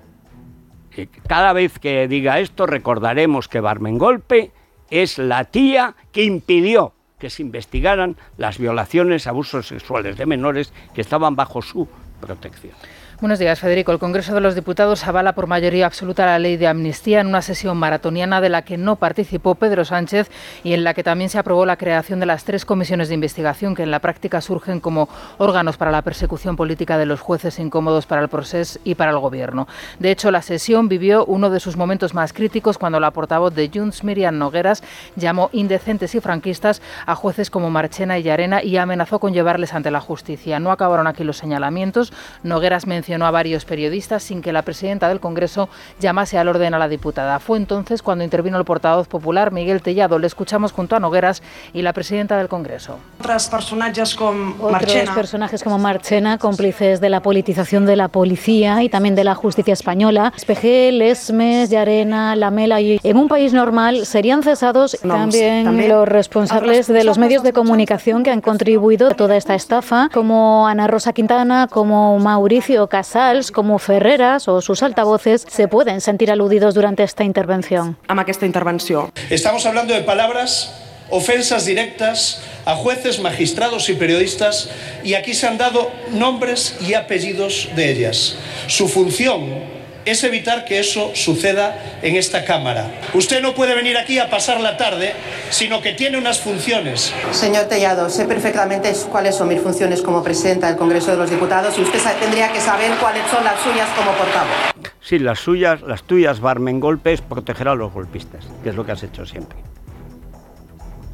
Eh, 0.95 1.07
cada 1.27 1.53
vez 1.53 1.79
que 1.79 2.07
diga 2.07 2.39
esto 2.39 2.65
recordaremos 2.65 3.47
que 3.47 3.59
Golpe 3.97 4.51
es 4.89 5.17
la 5.17 5.45
tía 5.45 5.95
que 6.11 6.23
impidió 6.23 6.93
que 7.19 7.29
se 7.29 7.41
investigaran 7.43 8.15
las 8.37 8.57
violaciones, 8.57 9.27
abusos 9.27 9.67
sexuales 9.67 10.17
de 10.17 10.25
menores 10.25 10.73
que 10.93 11.01
estaban 11.01 11.35
bajo 11.35 11.61
su 11.61 11.87
protección. 12.21 12.73
Buenos 13.21 13.37
días, 13.37 13.59
Federico. 13.59 13.91
El 13.91 13.99
Congreso 13.99 14.33
de 14.33 14.39
los 14.39 14.55
Diputados 14.55 15.05
avala 15.05 15.33
por 15.33 15.45
mayoría 15.45 15.85
absoluta 15.85 16.25
la 16.25 16.39
ley 16.39 16.55
de 16.55 16.67
amnistía 16.67 17.19
en 17.19 17.27
una 17.27 17.41
sesión 17.41 17.75
maratoniana 17.75 18.39
de 18.39 18.47
la 18.47 18.61
que 18.61 18.77
no 18.77 18.95
participó 18.95 19.55
Pedro 19.55 19.83
Sánchez 19.83 20.31
y 20.63 20.71
en 20.71 20.85
la 20.85 20.93
que 20.93 21.03
también 21.03 21.29
se 21.29 21.37
aprobó 21.37 21.65
la 21.65 21.75
creación 21.75 22.21
de 22.21 22.25
las 22.25 22.45
tres 22.45 22.63
comisiones 22.63 23.09
de 23.09 23.15
investigación 23.15 23.75
que 23.75 23.83
en 23.83 23.91
la 23.91 23.99
práctica 23.99 24.39
surgen 24.39 24.79
como 24.79 25.09
órganos 25.37 25.75
para 25.75 25.91
la 25.91 26.01
persecución 26.01 26.55
política 26.55 26.97
de 26.97 27.05
los 27.05 27.19
jueces 27.19 27.59
incómodos 27.59 28.05
para 28.05 28.21
el 28.21 28.29
proceso 28.29 28.79
y 28.85 28.95
para 28.95 29.11
el 29.11 29.19
Gobierno. 29.19 29.67
De 29.99 30.11
hecho, 30.11 30.31
la 30.31 30.41
sesión 30.41 30.87
vivió 30.87 31.25
uno 31.25 31.49
de 31.49 31.59
sus 31.59 31.75
momentos 31.75 32.13
más 32.13 32.31
críticos 32.31 32.77
cuando 32.77 33.01
la 33.01 33.11
portavoz 33.11 33.53
de 33.53 33.69
Junts, 33.73 34.05
Miriam 34.05 34.37
Nogueras, 34.37 34.81
llamó 35.17 35.49
indecentes 35.51 36.15
y 36.15 36.21
franquistas 36.21 36.81
a 37.05 37.15
jueces 37.15 37.49
como 37.49 37.69
Marchena 37.69 38.17
y 38.17 38.23
Llarena 38.23 38.63
y 38.63 38.77
amenazó 38.77 39.19
con 39.19 39.33
llevarles 39.33 39.73
ante 39.73 39.91
la 39.91 39.99
justicia. 39.99 40.61
No 40.61 40.71
acabaron 40.71 41.05
aquí 41.05 41.25
los 41.25 41.35
señalamientos. 41.35 42.13
Nogueras 42.43 42.87
mencionó 42.87 43.08
a 43.09 43.31
varios 43.31 43.65
periodistas 43.65 44.21
sin 44.21 44.41
que 44.41 44.53
la 44.53 44.61
presidenta 44.61 45.09
del 45.09 45.19
Congreso 45.19 45.67
llamase 45.99 46.37
al 46.37 46.47
orden 46.47 46.73
a 46.75 46.79
la 46.79 46.87
diputada. 46.87 47.39
Fue 47.39 47.57
entonces 47.57 48.03
cuando 48.03 48.23
intervino 48.23 48.57
el 48.57 48.65
portavoz 48.65 49.07
popular 49.07 49.51
Miguel 49.51 49.81
Tellado. 49.81 50.19
Le 50.19 50.27
escuchamos 50.27 50.71
junto 50.71 50.95
a 50.95 50.99
Nogueras 50.99 51.41
y 51.73 51.81
la 51.81 51.91
presidenta 51.91 52.37
del 52.37 52.47
Congreso. 52.47 52.99
Otros 53.19 53.47
personajes 53.47 54.15
como 54.15 54.69
Marchena. 54.69 55.15
personajes 55.15 55.63
como 55.63 55.79
Marchena, 55.79 56.37
cómplices 56.37 57.01
de 57.01 57.09
la 57.09 57.21
politización 57.21 57.85
de 57.85 57.95
la 57.95 58.09
policía 58.09 58.83
y 58.83 58.89
también 58.89 59.15
de 59.15 59.23
la 59.23 59.33
justicia 59.33 59.73
española. 59.73 60.31
Espejel, 60.35 61.01
Esmes, 61.01 61.69
Llarena, 61.69 62.35
Lamela 62.35 62.79
y 62.79 62.99
en 63.03 63.17
un 63.17 63.27
país 63.27 63.53
normal 63.53 64.05
serían 64.05 64.43
cesados 64.43 64.97
también, 65.01 65.65
también 65.65 65.89
los 65.89 66.07
responsables 66.07 66.87
de 66.87 67.03
los 67.03 67.17
medios 67.17 67.41
de 67.41 67.53
comunicación 67.53 68.23
que 68.23 68.29
han 68.29 68.41
contribuido 68.41 69.07
a 69.07 69.15
toda 69.15 69.35
esta 69.35 69.55
estafa, 69.55 70.09
como 70.13 70.67
Ana 70.67 70.87
Rosa 70.87 71.13
Quintana, 71.13 71.67
como 71.67 72.19
Mauricio 72.19 72.87
Casals, 72.99 73.51
como 73.51 73.79
Ferreras 73.79 74.49
o 74.49 74.59
sus 74.59 74.83
altavoces 74.83 75.45
se 75.47 75.69
pueden 75.69 76.01
sentir 76.01 76.31
aludidos 76.31 76.75
durante 76.75 77.03
esta 77.03 77.23
intervención. 77.23 77.97
Ama 78.09 78.25
esta 78.27 78.45
intervención. 78.45 79.09
Estamos 79.29 79.65
hablando 79.65 79.93
de 79.93 80.01
palabras 80.01 80.73
ofensas 81.09 81.65
directas 81.65 82.41
a 82.65 82.75
jueces, 82.75 83.21
magistrados 83.21 83.87
y 83.87 83.93
periodistas 83.93 84.69
y 85.01 85.13
aquí 85.13 85.33
se 85.33 85.47
han 85.47 85.57
dado 85.57 85.89
nombres 86.11 86.75
y 86.85 86.93
apellidos 86.93 87.69
de 87.73 87.89
ellas. 87.89 88.35
Su 88.67 88.89
función 88.89 89.78
es 90.05 90.23
evitar 90.23 90.65
que 90.65 90.79
eso 90.79 91.11
suceda 91.13 91.99
en 92.01 92.15
esta 92.15 92.45
Cámara. 92.45 92.91
Usted 93.13 93.41
no 93.41 93.53
puede 93.53 93.75
venir 93.75 93.97
aquí 93.97 94.19
a 94.19 94.29
pasar 94.29 94.59
la 94.61 94.77
tarde, 94.77 95.13
sino 95.49 95.81
que 95.81 95.93
tiene 95.93 96.17
unas 96.17 96.39
funciones. 96.39 97.13
Señor 97.31 97.65
Tellado, 97.65 98.09
sé 98.09 98.25
perfectamente 98.25 98.91
cuáles 99.11 99.35
son 99.35 99.47
mis 99.47 99.61
funciones 99.61 100.01
como 100.01 100.23
presidenta 100.23 100.67
del 100.67 100.77
Congreso 100.77 101.11
de 101.11 101.17
los 101.17 101.29
Diputados 101.29 101.77
y 101.77 101.81
usted 101.81 101.99
tendría 102.19 102.51
que 102.51 102.59
saber 102.59 102.91
cuáles 102.99 103.23
son 103.29 103.43
las 103.43 103.59
suyas 103.61 103.89
como 103.95 104.11
portavoz. 104.11 104.93
Sí, 105.01 105.19
las 105.19 105.39
suyas, 105.39 105.81
las 105.81 106.03
tuyas, 106.03 106.39
Barmen 106.39 106.79
Golpes, 106.79 107.21
proteger 107.21 107.67
a 107.67 107.75
los 107.75 107.91
golpistas, 107.91 108.45
que 108.63 108.69
es 108.69 108.75
lo 108.75 108.85
que 108.85 108.91
has 108.91 109.03
hecho 109.03 109.25
siempre. 109.25 109.57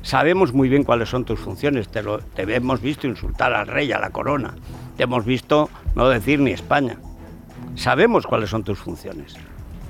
Sabemos 0.02 0.54
muy 0.54 0.69
bien 0.69 0.84
cuáles 0.84 1.10
son 1.10 1.26
tus 1.26 1.39
funciones, 1.39 1.88
te, 1.88 2.04
lo, 2.04 2.19
te 2.19 2.43
hemos 2.54 2.82
visto 2.82 3.08
insultar 3.08 3.54
al 3.54 3.67
rey, 3.67 3.91
a 3.91 4.00
la 4.00 4.12
corona, 4.12 4.54
te 4.98 5.04
hemos 5.04 5.26
visto 5.26 5.69
no 5.95 6.10
decir 6.10 6.39
ni 6.39 6.52
España. 6.52 6.98
Sabemos 7.75 8.25
cuáles 8.25 8.49
son 8.49 8.63
tus 8.63 8.79
funciones. 8.79 9.35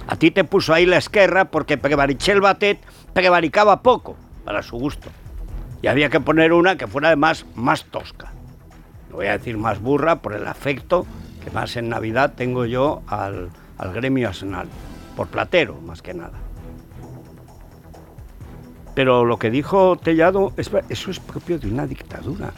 A 0.07 0.15
ti 0.15 0.31
te 0.31 0.43
puso 0.43 0.73
ahí 0.73 0.85
la 0.85 0.97
esquerra 0.97 1.45
porque 1.45 1.77
Prevarichel 1.77 2.41
Batet 2.41 2.79
prevaricaba 3.13 3.81
poco, 3.81 4.15
para 4.43 4.61
su 4.61 4.77
gusto. 4.77 5.09
Y 5.81 5.87
había 5.87 6.09
que 6.09 6.19
poner 6.19 6.53
una 6.53 6.77
que 6.77 6.87
fuera 6.87 7.09
además 7.09 7.45
más 7.55 7.85
tosca. 7.85 8.31
No 9.09 9.17
voy 9.17 9.27
a 9.27 9.37
decir 9.37 9.57
más 9.57 9.81
burra 9.81 10.17
por 10.17 10.33
el 10.33 10.47
afecto 10.47 11.05
que 11.43 11.51
más 11.51 11.75
en 11.75 11.89
Navidad 11.89 12.33
tengo 12.35 12.65
yo 12.65 13.01
al, 13.07 13.49
al 13.77 13.93
gremio 13.93 14.27
Arsenal. 14.27 14.67
Por 15.15 15.27
platero, 15.27 15.79
más 15.81 16.01
que 16.01 16.13
nada. 16.13 16.33
Pero 18.95 19.25
lo 19.25 19.37
que 19.37 19.51
dijo 19.51 19.97
Tellado, 19.97 20.53
eso 20.57 21.11
es 21.11 21.19
propio 21.19 21.59
de 21.59 21.67
una 21.67 21.85
dictadura. 21.85 22.51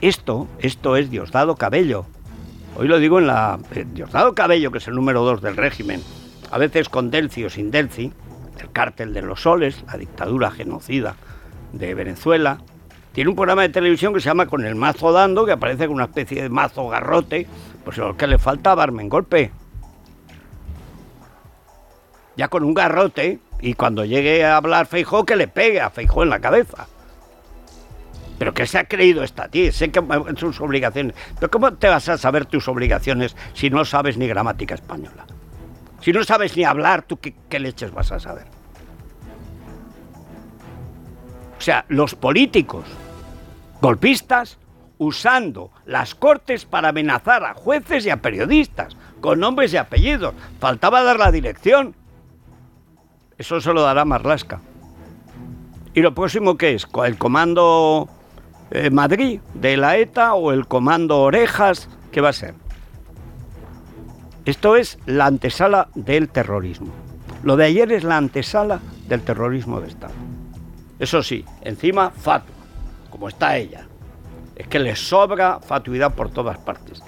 Esto, 0.00 0.48
esto 0.58 0.96
es 0.96 1.10
Diosdado 1.10 1.56
Cabello, 1.56 2.06
Hoy 2.74 2.88
lo 2.88 2.98
digo 2.98 3.18
en 3.18 3.26
la... 3.26 3.58
Eh, 3.74 3.84
Diosdado 3.86 4.34
Cabello, 4.34 4.70
que 4.72 4.78
es 4.78 4.88
el 4.88 4.94
número 4.94 5.22
dos 5.22 5.42
del 5.42 5.56
régimen, 5.56 6.02
a 6.50 6.58
veces 6.58 6.88
con 6.88 7.10
Delci 7.10 7.44
o 7.44 7.50
sin 7.50 7.70
Delci, 7.70 8.12
el 8.58 8.70
cártel 8.72 9.12
de 9.12 9.22
los 9.22 9.42
soles, 9.42 9.84
la 9.86 9.98
dictadura 9.98 10.50
genocida 10.50 11.16
de 11.72 11.94
Venezuela, 11.94 12.58
tiene 13.12 13.28
un 13.28 13.36
programa 13.36 13.62
de 13.62 13.68
televisión 13.68 14.14
que 14.14 14.20
se 14.20 14.30
llama 14.30 14.46
Con 14.46 14.64
el 14.64 14.74
mazo 14.74 15.12
dando, 15.12 15.44
que 15.44 15.52
aparece 15.52 15.86
con 15.86 15.96
una 15.96 16.04
especie 16.04 16.42
de 16.42 16.48
mazo 16.48 16.88
garrote, 16.88 17.46
pues 17.84 17.98
lo 17.98 18.16
que 18.16 18.26
le 18.26 18.38
falta 18.38 18.74
darme 18.74 19.02
en 19.02 19.10
golpe. 19.10 19.52
Ya 22.36 22.48
con 22.48 22.64
un 22.64 22.72
garrote, 22.72 23.38
y 23.60 23.74
cuando 23.74 24.06
llegue 24.06 24.46
a 24.46 24.56
hablar 24.56 24.86
Feijó, 24.86 25.26
que 25.26 25.36
le 25.36 25.46
pegue 25.46 25.82
a 25.82 25.90
Feijó 25.90 26.22
en 26.22 26.30
la 26.30 26.40
cabeza. 26.40 26.86
¿Pero 28.42 28.54
qué 28.54 28.66
se 28.66 28.76
ha 28.76 28.86
creído 28.86 29.22
esta 29.22 29.46
tía? 29.46 29.70
Sé 29.70 29.92
que 29.92 30.02
sus 30.36 30.60
obligaciones. 30.60 31.14
¿Pero 31.38 31.48
cómo 31.48 31.74
te 31.74 31.86
vas 31.86 32.08
a 32.08 32.18
saber 32.18 32.44
tus 32.44 32.66
obligaciones 32.66 33.36
si 33.54 33.70
no 33.70 33.84
sabes 33.84 34.18
ni 34.18 34.26
gramática 34.26 34.74
española? 34.74 35.26
Si 36.00 36.12
no 36.12 36.24
sabes 36.24 36.56
ni 36.56 36.64
hablar, 36.64 37.02
¿tú 37.02 37.20
qué, 37.20 37.36
qué 37.48 37.60
leches 37.60 37.94
vas 37.94 38.10
a 38.10 38.18
saber? 38.18 38.46
O 41.56 41.60
sea, 41.60 41.84
los 41.86 42.16
políticos 42.16 42.84
golpistas 43.80 44.58
usando 44.98 45.70
las 45.86 46.16
cortes 46.16 46.64
para 46.64 46.88
amenazar 46.88 47.44
a 47.44 47.54
jueces 47.54 48.04
y 48.06 48.10
a 48.10 48.16
periodistas, 48.16 48.96
con 49.20 49.38
nombres 49.38 49.72
y 49.72 49.76
apellidos. 49.76 50.34
Faltaba 50.58 51.04
dar 51.04 51.20
la 51.20 51.30
dirección. 51.30 51.94
Eso 53.38 53.60
se 53.60 53.72
lo 53.72 53.82
dará 53.82 54.04
Marlasca. 54.04 54.60
¿Y 55.94 56.00
lo 56.00 56.12
próximo 56.12 56.58
qué 56.58 56.74
es? 56.74 56.88
¿El 57.04 57.18
comando 57.18 58.08
eh, 58.74 58.90
Madrid 58.90 59.40
de 59.52 59.76
la 59.76 59.98
ETA 59.98 60.34
o 60.34 60.50
el 60.50 60.66
Comando 60.66 61.20
Orejas, 61.20 61.88
¿qué 62.10 62.22
va 62.22 62.30
a 62.30 62.32
ser? 62.32 62.54
Esto 64.46 64.76
es 64.76 64.98
la 65.04 65.26
antesala 65.26 65.88
del 65.94 66.28
terrorismo. 66.30 66.88
Lo 67.42 67.56
de 67.56 67.66
ayer 67.66 67.92
es 67.92 68.02
la 68.02 68.16
antesala 68.16 68.80
del 69.08 69.20
terrorismo 69.20 69.80
de 69.80 69.88
Estado. 69.88 70.14
Eso 70.98 71.22
sí, 71.22 71.44
encima 71.60 72.10
fatua, 72.10 72.54
como 73.10 73.28
está 73.28 73.56
ella. 73.56 73.86
Es 74.56 74.66
que 74.68 74.78
le 74.78 74.96
sobra 74.96 75.60
fatuidad 75.60 76.14
por 76.14 76.30
todas 76.30 76.58
partes. 76.58 77.02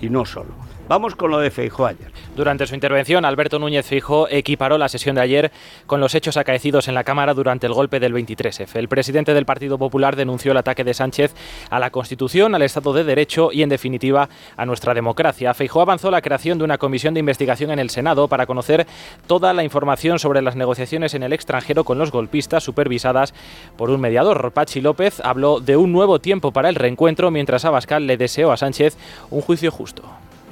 Y 0.00 0.10
no 0.10 0.24
solo. 0.24 0.67
Vamos 0.88 1.14
con 1.16 1.30
lo 1.30 1.38
de 1.38 1.50
Feijóo 1.50 1.84
ayer. 1.84 2.10
Durante 2.34 2.66
su 2.66 2.74
intervención, 2.74 3.26
Alberto 3.26 3.58
Núñez 3.58 3.84
Feijóo 3.84 4.26
equiparó 4.30 4.78
la 4.78 4.88
sesión 4.88 5.16
de 5.16 5.20
ayer 5.20 5.52
con 5.86 6.00
los 6.00 6.14
hechos 6.14 6.38
acaecidos 6.38 6.88
en 6.88 6.94
la 6.94 7.04
Cámara 7.04 7.34
durante 7.34 7.66
el 7.66 7.74
golpe 7.74 8.00
del 8.00 8.14
23F. 8.14 8.74
El 8.74 8.88
presidente 8.88 9.34
del 9.34 9.44
Partido 9.44 9.76
Popular 9.76 10.16
denunció 10.16 10.52
el 10.52 10.56
ataque 10.56 10.84
de 10.84 10.94
Sánchez 10.94 11.34
a 11.68 11.78
la 11.78 11.90
Constitución, 11.90 12.54
al 12.54 12.62
Estado 12.62 12.94
de 12.94 13.04
Derecho 13.04 13.50
y, 13.52 13.62
en 13.62 13.68
definitiva, 13.68 14.30
a 14.56 14.64
nuestra 14.64 14.94
democracia. 14.94 15.52
Feijóo 15.52 15.82
avanzó 15.82 16.10
la 16.10 16.22
creación 16.22 16.56
de 16.56 16.64
una 16.64 16.78
comisión 16.78 17.12
de 17.12 17.20
investigación 17.20 17.70
en 17.70 17.80
el 17.80 17.90
Senado 17.90 18.26
para 18.28 18.46
conocer 18.46 18.86
toda 19.26 19.52
la 19.52 19.64
información 19.64 20.18
sobre 20.18 20.40
las 20.40 20.56
negociaciones 20.56 21.12
en 21.12 21.22
el 21.22 21.34
extranjero 21.34 21.84
con 21.84 21.98
los 21.98 22.10
golpistas 22.10 22.64
supervisadas 22.64 23.34
por 23.76 23.90
un 23.90 24.00
mediador. 24.00 24.52
Pachi 24.52 24.80
López 24.80 25.20
habló 25.20 25.60
de 25.60 25.76
un 25.76 25.92
nuevo 25.92 26.18
tiempo 26.18 26.50
para 26.50 26.70
el 26.70 26.76
reencuentro, 26.76 27.30
mientras 27.30 27.66
Abascal 27.66 28.06
le 28.06 28.16
deseó 28.16 28.52
a 28.52 28.56
Sánchez 28.56 28.96
un 29.28 29.42
juicio 29.42 29.70
justo. 29.70 30.02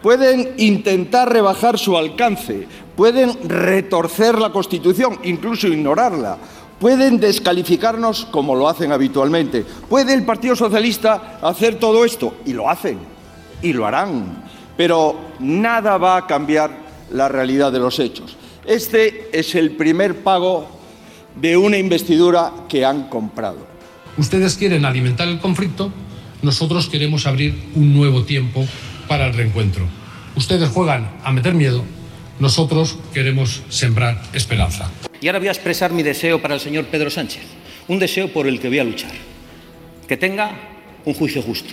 Pueden 0.02 0.54
intentar 0.58 1.32
rebajar 1.32 1.78
su 1.78 1.96
alcance, 1.96 2.66
pueden 2.96 3.48
retorcer 3.48 4.38
la 4.38 4.52
Constitución, 4.52 5.18
incluso 5.24 5.68
ignorarla, 5.68 6.38
pueden 6.78 7.18
descalificarnos 7.18 8.26
como 8.26 8.54
lo 8.54 8.68
hacen 8.68 8.92
habitualmente. 8.92 9.64
¿Puede 9.88 10.14
el 10.14 10.24
Partido 10.24 10.54
Socialista 10.54 11.38
hacer 11.42 11.76
todo 11.76 12.04
esto? 12.04 12.36
Y 12.44 12.52
lo 12.52 12.68
hacen, 12.68 12.98
y 13.62 13.72
lo 13.72 13.86
harán. 13.86 14.44
Pero 14.76 15.18
nada 15.40 15.96
va 15.96 16.18
a 16.18 16.26
cambiar 16.26 16.70
la 17.10 17.28
realidad 17.28 17.72
de 17.72 17.78
los 17.78 17.98
hechos. 17.98 18.36
Este 18.66 19.30
es 19.32 19.54
el 19.54 19.72
primer 19.72 20.22
pago 20.22 20.66
de 21.40 21.56
una 21.56 21.78
investidura 21.78 22.52
que 22.68 22.84
han 22.84 23.08
comprado. 23.08 23.58
Ustedes 24.18 24.56
quieren 24.56 24.84
alimentar 24.84 25.28
el 25.28 25.38
conflicto, 25.38 25.90
nosotros 26.42 26.88
queremos 26.88 27.26
abrir 27.26 27.54
un 27.74 27.94
nuevo 27.94 28.22
tiempo 28.22 28.64
para 29.06 29.26
el 29.26 29.34
reencuentro. 29.34 29.86
Ustedes 30.34 30.68
juegan 30.68 31.10
a 31.24 31.32
meter 31.32 31.54
miedo, 31.54 31.84
nosotros 32.38 32.98
queremos 33.14 33.62
sembrar 33.68 34.22
esperanza. 34.32 34.90
Y 35.20 35.28
ahora 35.28 35.38
voy 35.38 35.48
a 35.48 35.52
expresar 35.52 35.92
mi 35.92 36.02
deseo 36.02 36.42
para 36.42 36.54
el 36.54 36.60
señor 36.60 36.86
Pedro 36.86 37.10
Sánchez, 37.10 37.42
un 37.88 37.98
deseo 37.98 38.32
por 38.32 38.46
el 38.46 38.60
que 38.60 38.68
voy 38.68 38.78
a 38.78 38.84
luchar. 38.84 39.12
Que 40.06 40.16
tenga 40.16 40.52
un 41.04 41.14
juicio 41.14 41.42
justo, 41.42 41.72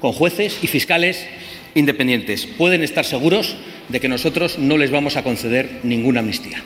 con 0.00 0.12
jueces 0.12 0.58
y 0.62 0.66
fiscales 0.66 1.26
independientes. 1.74 2.46
Pueden 2.46 2.82
estar 2.82 3.04
seguros 3.04 3.56
de 3.88 4.00
que 4.00 4.08
nosotros 4.08 4.58
no 4.58 4.78
les 4.78 4.90
vamos 4.90 5.16
a 5.16 5.24
conceder 5.24 5.80
ninguna 5.82 6.20
amnistía. 6.20 6.62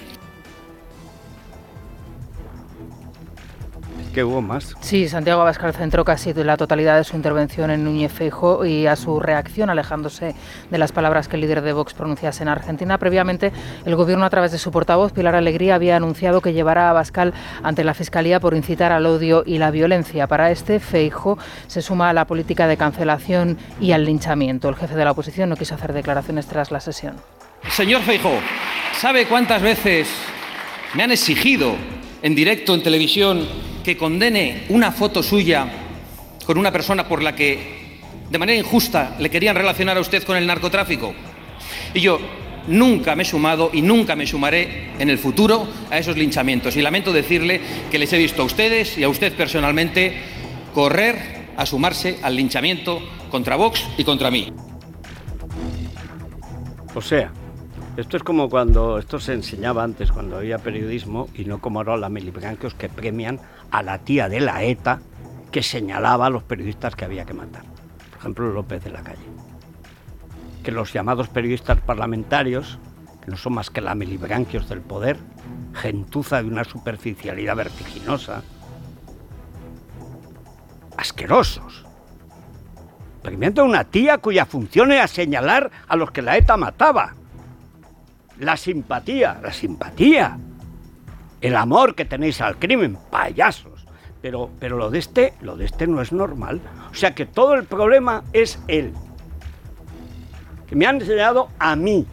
Que 4.16 4.24
hubo 4.24 4.40
más. 4.40 4.74
Sí, 4.80 5.10
Santiago 5.10 5.42
Abascal 5.42 5.74
centró 5.74 6.02
casi 6.02 6.32
la 6.32 6.56
totalidad 6.56 6.96
de 6.96 7.04
su 7.04 7.16
intervención 7.16 7.70
en 7.70 7.84
Núñez 7.84 8.10
Feijo 8.10 8.64
y 8.64 8.86
a 8.86 8.96
su 8.96 9.20
reacción, 9.20 9.68
alejándose 9.68 10.34
de 10.70 10.78
las 10.78 10.90
palabras 10.90 11.28
que 11.28 11.36
el 11.36 11.42
líder 11.42 11.60
de 11.60 11.74
Vox 11.74 11.92
pronunciase 11.92 12.42
en 12.42 12.48
Argentina. 12.48 12.96
Previamente, 12.96 13.52
el 13.84 13.94
gobierno, 13.94 14.24
a 14.24 14.30
través 14.30 14.52
de 14.52 14.58
su 14.58 14.70
portavoz, 14.70 15.12
Pilar 15.12 15.34
Alegría, 15.34 15.74
había 15.74 15.96
anunciado 15.96 16.40
que 16.40 16.54
llevará 16.54 16.86
a 16.86 16.90
Abascal 16.90 17.34
ante 17.62 17.84
la 17.84 17.92
Fiscalía 17.92 18.40
por 18.40 18.54
incitar 18.54 18.90
al 18.90 19.04
odio 19.04 19.42
y 19.44 19.58
la 19.58 19.70
violencia. 19.70 20.26
Para 20.26 20.50
este, 20.50 20.80
Feijo 20.80 21.36
se 21.66 21.82
suma 21.82 22.08
a 22.08 22.14
la 22.14 22.24
política 22.24 22.66
de 22.66 22.78
cancelación 22.78 23.58
y 23.82 23.92
al 23.92 24.06
linchamiento. 24.06 24.70
El 24.70 24.76
jefe 24.76 24.94
de 24.94 25.04
la 25.04 25.10
oposición 25.10 25.50
no 25.50 25.56
quiso 25.56 25.74
hacer 25.74 25.92
declaraciones 25.92 26.46
tras 26.46 26.70
la 26.70 26.80
sesión. 26.80 27.16
Señor 27.68 28.00
Feijo, 28.00 28.32
¿sabe 28.98 29.26
cuántas 29.26 29.60
veces 29.60 30.08
me 30.94 31.02
han 31.02 31.12
exigido 31.12 31.74
en 32.22 32.34
directo 32.34 32.74
en 32.74 32.82
televisión 32.82 33.75
que 33.86 33.96
condene 33.96 34.64
una 34.70 34.90
foto 34.90 35.22
suya 35.22 35.64
con 36.44 36.58
una 36.58 36.72
persona 36.72 37.06
por 37.06 37.22
la 37.22 37.36
que 37.36 38.00
de 38.28 38.36
manera 38.36 38.58
injusta 38.58 39.14
le 39.20 39.30
querían 39.30 39.54
relacionar 39.54 39.96
a 39.96 40.00
usted 40.00 40.24
con 40.24 40.36
el 40.36 40.44
narcotráfico. 40.44 41.14
Y 41.94 42.00
yo 42.00 42.18
nunca 42.66 43.14
me 43.14 43.22
he 43.22 43.26
sumado 43.26 43.70
y 43.72 43.82
nunca 43.82 44.16
me 44.16 44.26
sumaré 44.26 44.90
en 44.98 45.08
el 45.08 45.18
futuro 45.18 45.68
a 45.88 45.98
esos 45.98 46.16
linchamientos. 46.16 46.74
Y 46.74 46.82
lamento 46.82 47.12
decirle 47.12 47.60
que 47.88 48.00
les 48.00 48.12
he 48.12 48.18
visto 48.18 48.42
a 48.42 48.46
ustedes 48.46 48.98
y 48.98 49.04
a 49.04 49.08
usted 49.08 49.32
personalmente 49.34 50.20
correr 50.74 51.46
a 51.56 51.64
sumarse 51.64 52.18
al 52.24 52.34
linchamiento 52.34 53.00
contra 53.30 53.54
Vox 53.54 53.84
y 53.96 54.02
contra 54.02 54.32
mí. 54.32 54.52
O 56.92 57.00
sea, 57.00 57.30
esto 57.96 58.18
es 58.18 58.22
como 58.22 58.50
cuando 58.50 58.98
esto 58.98 59.18
se 59.18 59.32
enseñaba 59.32 59.82
antes, 59.82 60.12
cuando 60.12 60.36
había 60.36 60.58
periodismo, 60.58 61.28
y 61.34 61.46
no 61.46 61.60
como 61.60 61.80
ahora 61.80 61.96
la 61.96 62.10
Melibranquios 62.10 62.74
que 62.74 62.90
premian 62.90 63.40
a 63.70 63.82
la 63.82 63.98
tía 64.00 64.28
de 64.28 64.40
la 64.40 64.62
ETA 64.62 65.00
que 65.50 65.62
señalaba 65.62 66.26
a 66.26 66.30
los 66.30 66.42
periodistas 66.42 66.94
que 66.94 67.06
había 67.06 67.24
que 67.24 67.32
matar. 67.32 67.64
Por 68.10 68.18
ejemplo, 68.18 68.52
López 68.52 68.84
de 68.84 68.90
la 68.90 69.02
Calle. 69.02 69.24
Que 70.62 70.72
los 70.72 70.92
llamados 70.92 71.28
periodistas 71.28 71.80
parlamentarios, 71.80 72.78
que 73.24 73.30
no 73.30 73.38
son 73.38 73.54
más 73.54 73.70
que 73.70 73.80
la 73.80 73.94
Melibranquios 73.94 74.68
del 74.68 74.82
poder, 74.82 75.16
gentuza 75.72 76.42
de 76.42 76.48
una 76.48 76.64
superficialidad 76.64 77.56
vertiginosa, 77.56 78.42
asquerosos, 80.98 81.86
premiando 83.22 83.62
a 83.62 83.64
una 83.64 83.84
tía 83.84 84.18
cuya 84.18 84.44
función 84.44 84.92
era 84.92 85.06
señalar 85.06 85.70
a 85.88 85.96
los 85.96 86.10
que 86.10 86.20
la 86.20 86.36
ETA 86.36 86.58
mataba 86.58 87.14
la 88.38 88.56
simpatía, 88.56 89.40
la 89.42 89.52
simpatía, 89.52 90.38
el 91.40 91.56
amor 91.56 91.94
que 91.94 92.04
tenéis 92.04 92.40
al 92.40 92.58
crimen, 92.58 92.98
payasos. 93.10 93.86
Pero, 94.20 94.50
pero 94.58 94.76
lo 94.76 94.90
de 94.90 94.98
este, 94.98 95.34
lo 95.40 95.56
de 95.56 95.66
este 95.66 95.86
no 95.86 96.00
es 96.00 96.12
normal. 96.12 96.60
O 96.90 96.94
sea 96.94 97.14
que 97.14 97.26
todo 97.26 97.54
el 97.54 97.64
problema 97.64 98.24
es 98.32 98.58
él. 98.66 98.92
Que 100.66 100.74
me 100.74 100.86
han 100.86 101.00
enseñado 101.00 101.48
a 101.58 101.76
mí. 101.76 102.06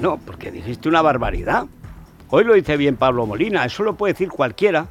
No, 0.00 0.18
porque 0.18 0.50
dijiste 0.50 0.88
una 0.88 1.02
barbaridad. 1.02 1.66
Hoy 2.30 2.44
lo 2.44 2.54
dice 2.54 2.76
bien 2.76 2.96
Pablo 2.96 3.26
Molina, 3.26 3.64
eso 3.64 3.82
lo 3.82 3.94
puede 3.94 4.14
decir 4.14 4.30
cualquiera, 4.30 4.86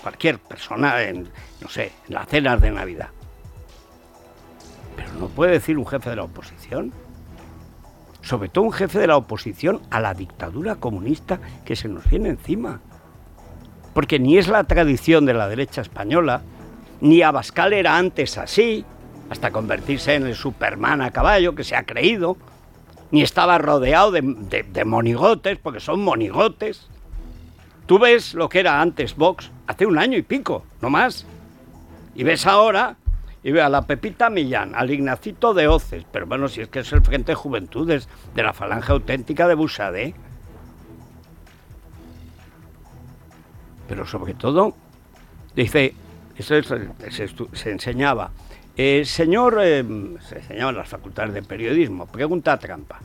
cualquier 0.00 0.38
persona 0.38 1.02
en, 1.02 1.28
no 1.60 1.68
sé, 1.68 1.92
en 2.06 2.14
las 2.14 2.28
cenas 2.28 2.60
de 2.60 2.70
Navidad. 2.70 3.08
Pero 4.94 5.12
no 5.14 5.26
puede 5.28 5.52
decir 5.52 5.76
un 5.76 5.86
jefe 5.86 6.10
de 6.10 6.16
la 6.16 6.24
oposición 6.24 6.92
sobre 8.22 8.48
todo 8.48 8.64
un 8.64 8.72
jefe 8.72 8.98
de 8.98 9.06
la 9.06 9.16
oposición 9.16 9.80
a 9.90 10.00
la 10.00 10.14
dictadura 10.14 10.76
comunista 10.76 11.40
que 11.64 11.76
se 11.76 11.88
nos 11.88 12.08
viene 12.08 12.30
encima. 12.30 12.80
Porque 13.94 14.18
ni 14.18 14.38
es 14.38 14.48
la 14.48 14.64
tradición 14.64 15.26
de 15.26 15.34
la 15.34 15.48
derecha 15.48 15.80
española, 15.80 16.42
ni 17.00 17.22
Abascal 17.22 17.72
era 17.72 17.96
antes 17.96 18.38
así, 18.38 18.84
hasta 19.30 19.50
convertirse 19.50 20.14
en 20.14 20.26
el 20.26 20.34
Superman 20.34 21.02
a 21.02 21.10
caballo 21.10 21.54
que 21.54 21.64
se 21.64 21.76
ha 21.76 21.84
creído, 21.84 22.36
ni 23.10 23.22
estaba 23.22 23.58
rodeado 23.58 24.10
de, 24.10 24.84
monigotes, 24.84 25.58
porque 25.58 25.80
son 25.80 26.02
monigotes. 26.02 26.88
Tú 27.86 27.98
ves 27.98 28.34
lo 28.34 28.48
que 28.48 28.60
era 28.60 28.80
antes 28.80 29.16
Vox 29.16 29.50
hace 29.66 29.86
un 29.86 29.98
año 29.98 30.18
y 30.18 30.22
pico, 30.22 30.64
no 30.82 30.90
más. 30.90 31.24
Y 32.14 32.24
ves 32.24 32.46
ahora 32.46 32.96
y 33.42 33.52
ve 33.52 33.62
a 33.62 33.68
la 33.68 33.82
Pepita 33.82 34.30
Millán, 34.30 34.74
al 34.74 34.90
Ignacito 34.90 35.54
de 35.54 35.68
Oces, 35.68 36.04
pero 36.10 36.26
bueno, 36.26 36.48
si 36.48 36.60
es 36.60 36.68
que 36.68 36.80
es 36.80 36.92
el 36.92 37.02
Frente 37.02 37.32
de 37.32 37.36
Juventudes 37.36 38.08
de 38.34 38.42
la 38.42 38.52
Falange 38.52 38.92
Auténtica 38.92 39.46
de 39.46 39.54
Busadé. 39.54 40.14
Pero 43.88 44.06
sobre 44.06 44.34
todo, 44.34 44.74
dice, 45.54 45.94
eso 46.36 46.54
se, 47.52 47.70
enseñaba, 47.70 48.30
el 48.76 49.06
señor, 49.06 49.58
eh, 49.62 49.84
se 50.20 50.38
enseñaba 50.38 50.70
en 50.70 50.76
las 50.76 50.88
facultades 50.88 51.32
de 51.32 51.42
periodismo, 51.42 52.06
pregunta 52.06 52.58
trampa, 52.58 53.00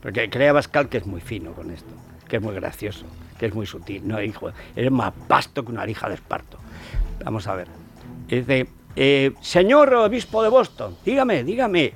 porque 0.00 0.30
crea 0.30 0.52
Bascal 0.52 0.88
que 0.88 0.98
es 0.98 1.06
muy 1.06 1.20
fino 1.20 1.52
con 1.52 1.70
esto, 1.70 1.90
que 2.26 2.36
es 2.36 2.42
muy 2.42 2.54
gracioso, 2.54 3.04
que 3.38 3.46
es 3.46 3.54
muy 3.54 3.66
sutil, 3.66 4.06
no, 4.08 4.22
hijo, 4.22 4.50
eres 4.74 4.90
más 4.90 5.12
vasto 5.28 5.64
que 5.64 5.72
una 5.72 5.84
lija 5.84 6.08
de 6.08 6.14
esparto. 6.14 6.58
Vamos 7.22 7.46
a 7.48 7.54
ver. 7.54 7.68
Dice, 8.28 8.68
eh, 8.96 9.32
señor 9.40 9.92
obispo 9.94 10.42
de 10.42 10.48
Boston, 10.48 10.96
dígame, 11.04 11.44
dígame, 11.44 11.94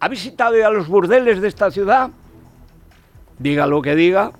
¿ha 0.00 0.08
visitado 0.08 0.58
ya 0.58 0.70
los 0.70 0.88
burdeles 0.88 1.40
de 1.40 1.48
esta 1.48 1.70
ciudad? 1.70 2.10
Diga 3.38 3.66
lo 3.66 3.80
que 3.80 3.94
diga. 3.94 4.32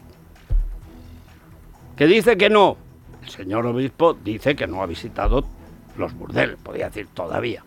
Que 1.96 2.06
dice 2.06 2.36
que 2.36 2.50
no. 2.50 2.76
El 3.22 3.28
señor 3.28 3.66
obispo 3.66 4.14
dice 4.14 4.56
que 4.56 4.66
no 4.66 4.82
ha 4.82 4.86
visitado 4.86 5.44
los 5.96 6.14
burdeles, 6.14 6.56
podría 6.62 6.86
decir 6.86 7.08
todavía. 7.12 7.64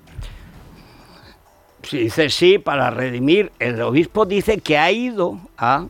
Si 1.84 2.00
dice 2.00 2.30
sí, 2.30 2.58
para 2.58 2.90
redimir, 2.90 3.52
el 3.60 3.82
obispo 3.82 4.26
dice 4.26 4.60
que 4.60 4.78
ha 4.78 4.92
ido 4.92 5.40
a... 5.58 5.88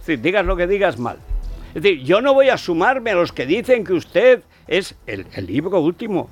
Es 0.00 0.06
decir, 0.06 0.20
digas 0.20 0.46
lo 0.46 0.56
que 0.56 0.66
digas 0.66 0.98
mal. 0.98 1.18
Es 1.74 1.82
decir, 1.82 2.02
yo 2.04 2.20
no 2.20 2.34
voy 2.34 2.48
a 2.48 2.58
sumarme 2.58 3.10
a 3.10 3.14
los 3.14 3.32
que 3.32 3.46
dicen 3.46 3.84
que 3.84 3.94
usted 3.94 4.42
es 4.66 4.96
el 5.06 5.26
libro 5.46 5.80
último 5.80 6.28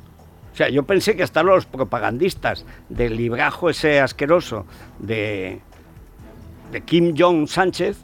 o 0.53 0.55
sea, 0.57 0.69
yo 0.69 0.83
pensé 0.83 1.17
que 1.17 1.23
hasta 1.23 1.43
los 1.43 1.65
propagandistas 1.65 2.67
del 2.91 3.17
librajo 3.17 3.71
ese 3.71 4.01
asqueroso 4.01 4.67
de, 4.99 5.61
de 6.71 6.81
Kim 6.83 7.15
Jong 7.17 7.49
Sánchez 7.49 7.99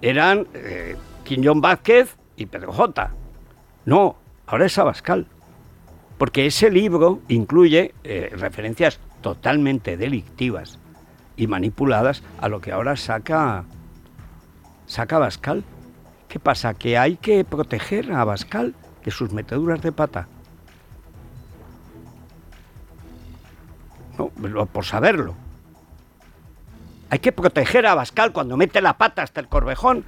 eran 0.00 0.46
eh, 0.54 0.96
Kim 1.24 1.42
Jong 1.44 1.60
Vázquez 1.60 2.16
y 2.36 2.46
Pedro 2.46 2.72
J. 2.72 3.10
No, 3.86 4.16
ahora 4.46 4.66
es 4.66 4.78
Abascal. 4.78 5.26
Porque 6.16 6.46
ese 6.46 6.70
libro 6.70 7.20
incluye 7.26 7.94
eh, 8.04 8.30
referencias 8.36 9.00
totalmente 9.20 9.96
delictivas 9.96 10.78
y 11.36 11.48
manipuladas 11.48 12.22
a 12.40 12.48
lo 12.48 12.60
que 12.60 12.70
ahora 12.70 12.96
saca, 12.96 13.64
saca 14.86 15.16
Abascal. 15.16 15.64
¿Qué 16.28 16.38
pasa? 16.38 16.74
Que 16.74 16.98
hay 16.98 17.16
que 17.16 17.44
proteger 17.44 18.12
a 18.12 18.20
Abascal 18.20 18.74
de 19.04 19.10
sus 19.10 19.32
meteduras 19.32 19.82
de 19.82 19.90
pata. 19.90 20.28
Por 24.16 24.84
saberlo. 24.84 25.34
Hay 27.10 27.18
que 27.18 27.32
proteger 27.32 27.86
a 27.86 27.94
Bascal 27.94 28.32
cuando 28.32 28.56
mete 28.56 28.80
la 28.80 28.96
pata 28.96 29.22
hasta 29.22 29.40
el 29.40 29.48
corvejón. 29.48 30.04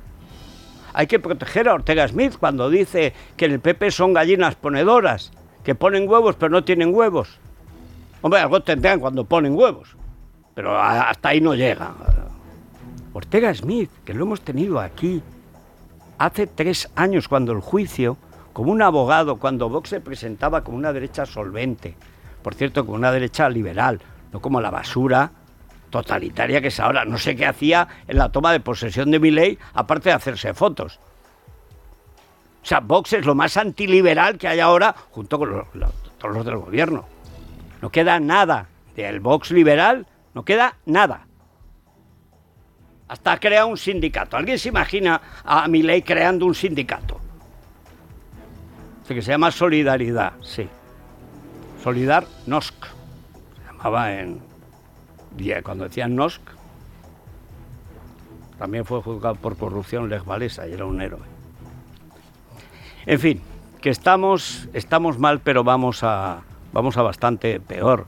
Hay 0.95 1.07
que 1.07 1.19
proteger 1.19 1.69
a 1.69 1.75
Ortega 1.75 2.09
Smith 2.09 2.37
cuando 2.39 2.71
dice 2.71 3.13
que 3.37 3.45
en 3.47 3.53
el 3.53 3.61
PP 3.61 3.91
son 3.91 4.15
gallinas 4.15 4.55
ponedoras, 4.55 5.33
que 5.65 5.75
ponen 5.75 6.09
huevos 6.09 6.37
pero 6.37 6.51
no 6.51 6.65
tienen 6.65 6.95
huevos. 6.95 7.39
Hombre, 8.23 8.41
algo 8.41 8.63
tendrán 8.63 9.01
cuando 9.01 9.25
ponen 9.25 9.55
huevos, 9.55 9.97
pero 10.55 10.81
hasta 10.81 11.29
ahí 11.29 11.41
no 11.41 11.55
llega. 11.55 11.93
Ortega 13.13 13.53
Smith, 13.53 13.91
que 14.05 14.15
lo 14.15 14.25
hemos 14.25 14.41
tenido 14.41 14.81
aquí 14.81 15.23
hace 16.17 16.47
tres 16.47 16.91
años 16.97 17.29
cuando 17.29 17.53
el 17.53 17.61
juicio, 17.61 18.17
como 18.53 18.73
un 18.73 18.81
abogado, 18.81 19.37
cuando 19.37 19.69
Vox 19.69 19.91
se 19.91 20.01
presentaba 20.01 20.65
como 20.65 20.79
una 20.79 20.93
derecha 20.93 21.27
solvente, 21.27 21.97
por 22.45 22.55
cierto, 22.55 22.85
con 22.85 22.97
una 22.97 23.11
derecha 23.11 23.49
liberal, 23.49 24.03
no 24.31 24.41
como 24.41 24.61
la 24.61 24.71
basura 24.71 25.33
totalitaria 25.89 26.61
que 26.61 26.69
es 26.69 26.79
ahora. 26.79 27.07
No 27.07 27.17
sé 27.17 27.35
qué 27.35 27.47
hacía 27.47 27.89
en 28.07 28.19
la 28.19 28.29
toma 28.29 28.53
de 28.53 28.61
posesión 28.61 29.11
de 29.11 29.19
mi 29.19 29.31
ley, 29.31 29.59
aparte 29.73 30.11
de 30.11 30.17
hacerse 30.17 30.53
fotos. 30.53 31.01
O 32.63 32.67
sea, 32.67 32.81
Vox 32.81 33.15
es 33.15 33.25
lo 33.25 33.35
más 33.35 33.57
antiliberal 33.57 34.37
que 34.37 34.47
hay 34.47 34.61
ahora, 34.61 34.95
junto 35.11 35.39
con 35.39 35.65
todos 36.19 36.35
los 36.37 36.45
del 36.45 36.57
gobierno. 36.59 37.07
No 37.81 37.89
queda 37.91 38.21
nada 38.21 38.67
del 38.95 39.21
Vox 39.21 39.51
liberal, 39.51 40.07
no 40.35 40.45
queda 40.45 40.77
nada. 40.85 41.27
Hasta 43.09 43.41
crea 43.41 43.65
un 43.65 43.79
sindicato. 43.79 44.37
¿Alguien 44.37 44.59
se 44.59 44.69
imagina 44.69 45.19
a 45.45 45.67
mi 45.67 45.83
ley 45.83 46.03
creando 46.03 46.45
un 46.45 46.55
sindicato? 46.55 47.23
que 49.09 49.23
se 49.23 49.31
llama 49.31 49.51
Solidaridad, 49.51 50.33
sí. 50.43 50.69
Solidar 51.85 52.27
Nosk. 52.47 52.75
Se 52.83 53.67
llamaba 53.67 54.15
en. 54.15 54.41
Cuando 55.63 55.85
decían 55.85 56.17
Nosk, 56.17 56.41
también 58.59 58.87
fue 58.87 59.03
juzgado 59.03 59.35
por 59.35 59.59
corrupción 59.59 60.09
Lech 60.09 60.23
y 60.67 60.73
era 60.73 60.87
un 60.87 61.03
héroe. 61.03 61.21
En 63.05 63.21
fin, 63.21 63.43
que 63.83 63.91
estamos, 63.91 64.67
estamos 64.73 65.19
mal, 65.19 65.41
pero 65.41 65.63
vamos 65.63 66.03
a, 66.03 66.41
vamos 66.73 66.97
a 66.97 67.03
bastante 67.03 67.61
peor. 67.61 68.07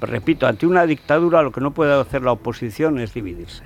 repito, 0.00 0.48
ante 0.48 0.66
una 0.66 0.84
dictadura 0.84 1.42
lo 1.42 1.52
que 1.52 1.60
no 1.60 1.70
puede 1.70 1.92
hacer 2.00 2.22
la 2.22 2.32
oposición 2.32 2.98
es 2.98 3.14
dividirse. 3.14 3.62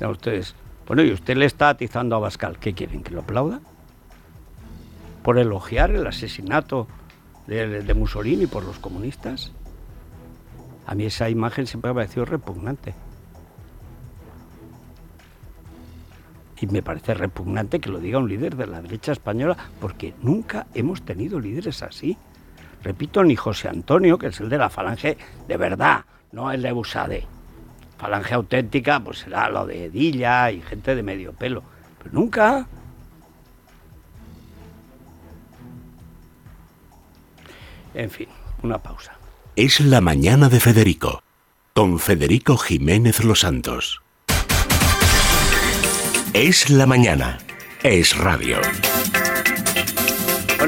ustedes, 0.00 0.56
bueno, 0.88 1.04
y 1.04 1.12
usted 1.12 1.36
le 1.36 1.44
está 1.46 1.68
atizando 1.68 2.16
a 2.16 2.18
Bascal, 2.18 2.58
¿qué 2.58 2.74
quieren? 2.74 3.04
¿Que 3.04 3.12
lo 3.12 3.20
aplauda? 3.20 3.60
¿Por 5.22 5.38
elogiar 5.38 5.92
el 5.92 6.04
asesinato 6.08 6.88
de, 7.48 7.94
Mussolini 7.94 8.46
por 8.46 8.64
los 8.64 8.78
comunistas? 8.78 9.52
A 10.86 10.94
mí 10.94 11.06
esa 11.06 11.28
imagen 11.28 11.66
siempre 11.66 11.88
me 11.88 11.92
ha 11.92 12.04
parecido 12.04 12.24
repugnante. 12.24 12.94
Y 16.60 16.66
me 16.66 16.82
parece 16.82 17.14
repugnante 17.14 17.80
que 17.80 17.90
lo 17.90 18.00
diga 18.00 18.18
un 18.18 18.28
líder 18.28 18.56
de 18.56 18.66
la 18.66 18.82
derecha 18.82 19.12
española, 19.12 19.56
porque 19.80 20.14
nunca 20.22 20.66
hemos 20.74 21.02
tenido 21.02 21.40
líderes 21.40 21.82
así. 21.82 22.16
Repito, 22.82 23.24
ni 23.24 23.36
José 23.36 23.68
Antonio, 23.68 24.18
que 24.18 24.28
es 24.28 24.40
el 24.40 24.48
de 24.48 24.58
la 24.58 24.70
falange 24.70 25.16
de 25.46 25.56
verdad, 25.56 26.04
no 26.32 26.50
el 26.50 26.62
de 26.62 26.72
Busade. 26.72 27.26
Falange 27.96 28.34
auténtica, 28.34 29.00
pues 29.00 29.18
será 29.18 29.48
lo 29.48 29.66
de 29.66 29.86
Edilla 29.86 30.50
y 30.50 30.60
gente 30.60 30.94
de 30.94 31.02
medio 31.02 31.32
pelo. 31.32 31.62
Pero 31.98 32.10
nunca. 32.12 32.66
En 37.98 38.10
fin, 38.10 38.28
una 38.62 38.80
pausa. 38.80 39.18
Es 39.56 39.80
la 39.80 40.00
mañana 40.00 40.48
de 40.48 40.60
Federico, 40.60 41.24
con 41.74 41.98
Federico 41.98 42.56
Jiménez 42.56 43.24
Los 43.24 43.40
Santos. 43.40 44.02
Es 46.32 46.70
la 46.70 46.86
mañana. 46.86 47.38
Es 47.82 48.16
radio. 48.16 48.58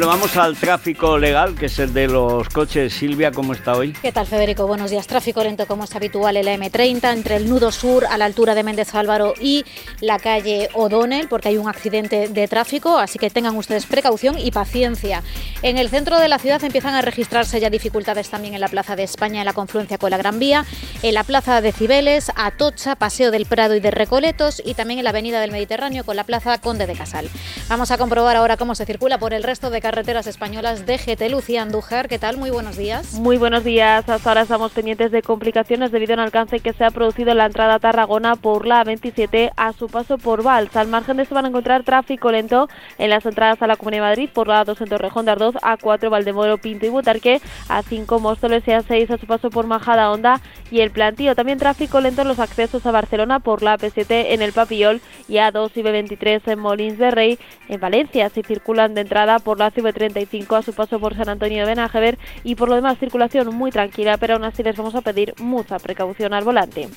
Bueno, 0.00 0.14
vamos 0.14 0.34
al 0.38 0.56
tráfico 0.56 1.18
legal, 1.18 1.54
que 1.54 1.66
es 1.66 1.78
el 1.78 1.92
de 1.92 2.08
los 2.08 2.48
coches. 2.48 2.94
Silvia, 2.94 3.32
¿cómo 3.32 3.52
está 3.52 3.76
hoy? 3.76 3.92
¿Qué 3.92 4.12
tal, 4.12 4.26
Federico? 4.26 4.66
Buenos 4.66 4.90
días. 4.90 5.06
Tráfico 5.06 5.44
lento, 5.44 5.66
como 5.66 5.84
es 5.84 5.94
habitual, 5.94 6.38
en 6.38 6.46
la 6.46 6.56
M30, 6.56 7.12
entre 7.12 7.36
el 7.36 7.50
nudo 7.50 7.70
sur 7.70 8.06
a 8.06 8.16
la 8.16 8.24
altura 8.24 8.54
de 8.54 8.62
Méndez 8.62 8.94
Álvaro 8.94 9.34
y 9.38 9.62
la 10.00 10.18
calle 10.18 10.70
O'Donnell, 10.72 11.28
porque 11.28 11.48
hay 11.48 11.58
un 11.58 11.68
accidente 11.68 12.28
de 12.28 12.48
tráfico, 12.48 12.96
así 12.96 13.18
que 13.18 13.28
tengan 13.28 13.54
ustedes 13.58 13.84
precaución 13.84 14.38
y 14.38 14.50
paciencia. 14.52 15.22
En 15.60 15.76
el 15.76 15.90
centro 15.90 16.18
de 16.18 16.28
la 16.28 16.38
ciudad 16.38 16.64
empiezan 16.64 16.94
a 16.94 17.02
registrarse 17.02 17.60
ya 17.60 17.68
dificultades 17.68 18.30
también 18.30 18.54
en 18.54 18.62
la 18.62 18.68
Plaza 18.68 18.96
de 18.96 19.02
España, 19.02 19.40
en 19.40 19.44
la 19.44 19.52
confluencia 19.52 19.98
con 19.98 20.10
la 20.12 20.16
Gran 20.16 20.38
Vía, 20.38 20.64
en 21.02 21.12
la 21.12 21.24
Plaza 21.24 21.60
de 21.60 21.72
Cibeles, 21.72 22.32
Atocha, 22.36 22.96
Paseo 22.96 23.30
del 23.30 23.44
Prado 23.44 23.74
y 23.74 23.80
de 23.80 23.90
Recoletos, 23.90 24.62
y 24.64 24.72
también 24.72 24.98
en 24.98 25.04
la 25.04 25.10
Avenida 25.10 25.42
del 25.42 25.52
Mediterráneo 25.52 26.04
con 26.04 26.16
la 26.16 26.24
Plaza 26.24 26.56
Conde 26.56 26.86
de 26.86 26.94
Casal. 26.94 27.28
Vamos 27.68 27.90
a 27.90 27.98
comprobar 27.98 28.36
ahora 28.36 28.56
cómo 28.56 28.74
se 28.74 28.86
circula 28.86 29.18
por 29.18 29.34
el 29.34 29.42
resto 29.42 29.68
de 29.68 29.89
carreteras 29.90 30.28
españolas 30.28 30.86
de 30.86 30.98
GT. 30.98 31.28
Lucía 31.30 31.62
Andújar, 31.62 32.06
¿qué 32.08 32.20
tal? 32.20 32.36
Muy 32.36 32.50
buenos 32.50 32.76
días. 32.76 33.14
Muy 33.14 33.38
buenos 33.38 33.64
días. 33.64 34.08
Hasta 34.08 34.30
ahora 34.30 34.42
estamos 34.42 34.70
pendientes 34.70 35.10
de 35.10 35.20
complicaciones 35.20 35.90
debido 35.90 36.12
al 36.12 36.20
alcance 36.20 36.60
que 36.60 36.72
se 36.72 36.84
ha 36.84 36.92
producido 36.92 37.32
en 37.32 37.38
la 37.38 37.46
entrada 37.46 37.74
a 37.74 37.78
Tarragona 37.80 38.36
por 38.36 38.66
la 38.66 38.84
27 38.84 39.50
a 39.56 39.72
su 39.72 39.88
paso 39.88 40.16
por 40.16 40.44
Vals. 40.44 40.76
Al 40.76 40.86
margen 40.86 41.16
de 41.16 41.24
esto 41.24 41.34
van 41.34 41.46
a 41.46 41.48
encontrar 41.48 41.82
tráfico 41.82 42.30
lento 42.30 42.68
en 42.98 43.10
las 43.10 43.26
entradas 43.26 43.60
a 43.62 43.66
la 43.66 43.74
Comunidad 43.74 44.02
de 44.02 44.08
Madrid 44.10 44.30
por 44.32 44.46
la 44.46 44.62
2 44.62 44.80
en 44.80 44.88
Torrejón 44.90 45.24
de 45.24 45.32
Ardoz, 45.32 45.56
A4 45.56 46.08
Valdemoro, 46.08 46.58
Pinto 46.58 46.86
y 46.86 46.90
Butarque, 46.90 47.40
A5 47.68 48.20
Móstoles 48.20 48.62
y 48.68 48.70
A6 48.70 49.10
a 49.10 49.18
su 49.18 49.26
paso 49.26 49.50
por 49.50 49.66
Majada 49.66 50.12
Honda 50.12 50.40
y 50.70 50.82
el 50.82 50.92
Plantío. 50.92 51.34
También 51.34 51.58
tráfico 51.58 52.00
lento 52.00 52.22
en 52.22 52.28
los 52.28 52.38
accesos 52.38 52.86
a 52.86 52.92
Barcelona 52.92 53.40
por 53.40 53.64
la 53.64 53.76
P7 53.76 54.26
en 54.28 54.40
el 54.40 54.52
Papillol 54.52 55.00
y 55.26 55.38
A2 55.38 55.72
y 55.74 55.82
B23 55.82 56.42
en 56.46 56.58
Molins 56.60 56.98
de 56.98 57.10
Rey. 57.10 57.38
En 57.68 57.80
Valencia 57.80 58.28
se 58.28 58.44
circulan 58.44 58.94
de 58.94 59.00
entrada 59.00 59.40
por 59.40 59.58
la 59.58 59.72
CV30 59.82 60.56
a 60.56 60.62
su 60.62 60.72
paso 60.72 60.98
por 60.98 61.16
San 61.16 61.28
Antonio 61.28 61.60
de 61.60 61.66
Benajever 61.66 62.18
y 62.44 62.54
por 62.54 62.68
lo 62.68 62.74
demás 62.74 62.98
circulación 62.98 63.54
muy 63.54 63.70
tranquila, 63.70 64.16
pero 64.18 64.34
aún 64.34 64.44
así 64.44 64.62
les 64.62 64.76
vamos 64.76 64.94
a 64.94 65.00
pedir 65.00 65.34
mucha 65.38 65.78
precaución 65.78 66.32
al 66.34 66.44
volante. 66.44 66.88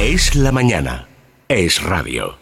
Es 0.00 0.34
la 0.34 0.52
mañana. 0.52 1.08
Es 1.48 1.82
radio. 1.82 2.38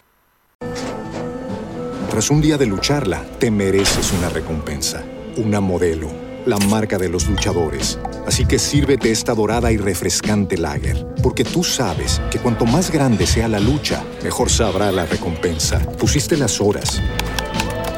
Tras 2.09 2.29
un 2.29 2.41
día 2.41 2.57
de 2.57 2.65
lucharla, 2.65 3.23
te 3.39 3.51
mereces 3.51 4.11
una 4.13 4.29
recompensa, 4.29 5.03
una 5.37 5.61
modelo, 5.61 6.09
la 6.45 6.57
marca 6.57 6.97
de 6.97 7.07
los 7.07 7.27
luchadores. 7.27 7.99
Así 8.25 8.45
que 8.45 8.59
sírvete 8.59 9.11
esta 9.11 9.33
dorada 9.33 9.71
y 9.71 9.77
refrescante 9.77 10.57
lager, 10.57 11.05
porque 11.23 11.43
tú 11.43 11.63
sabes 11.63 12.21
que 12.29 12.39
cuanto 12.39 12.65
más 12.65 12.91
grande 12.91 13.25
sea 13.25 13.47
la 13.47 13.59
lucha, 13.59 14.03
mejor 14.23 14.49
sabrá 14.49 14.91
la 14.91 15.05
recompensa. 15.05 15.79
Pusiste 15.97 16.35
las 16.35 16.59
horas, 16.59 17.01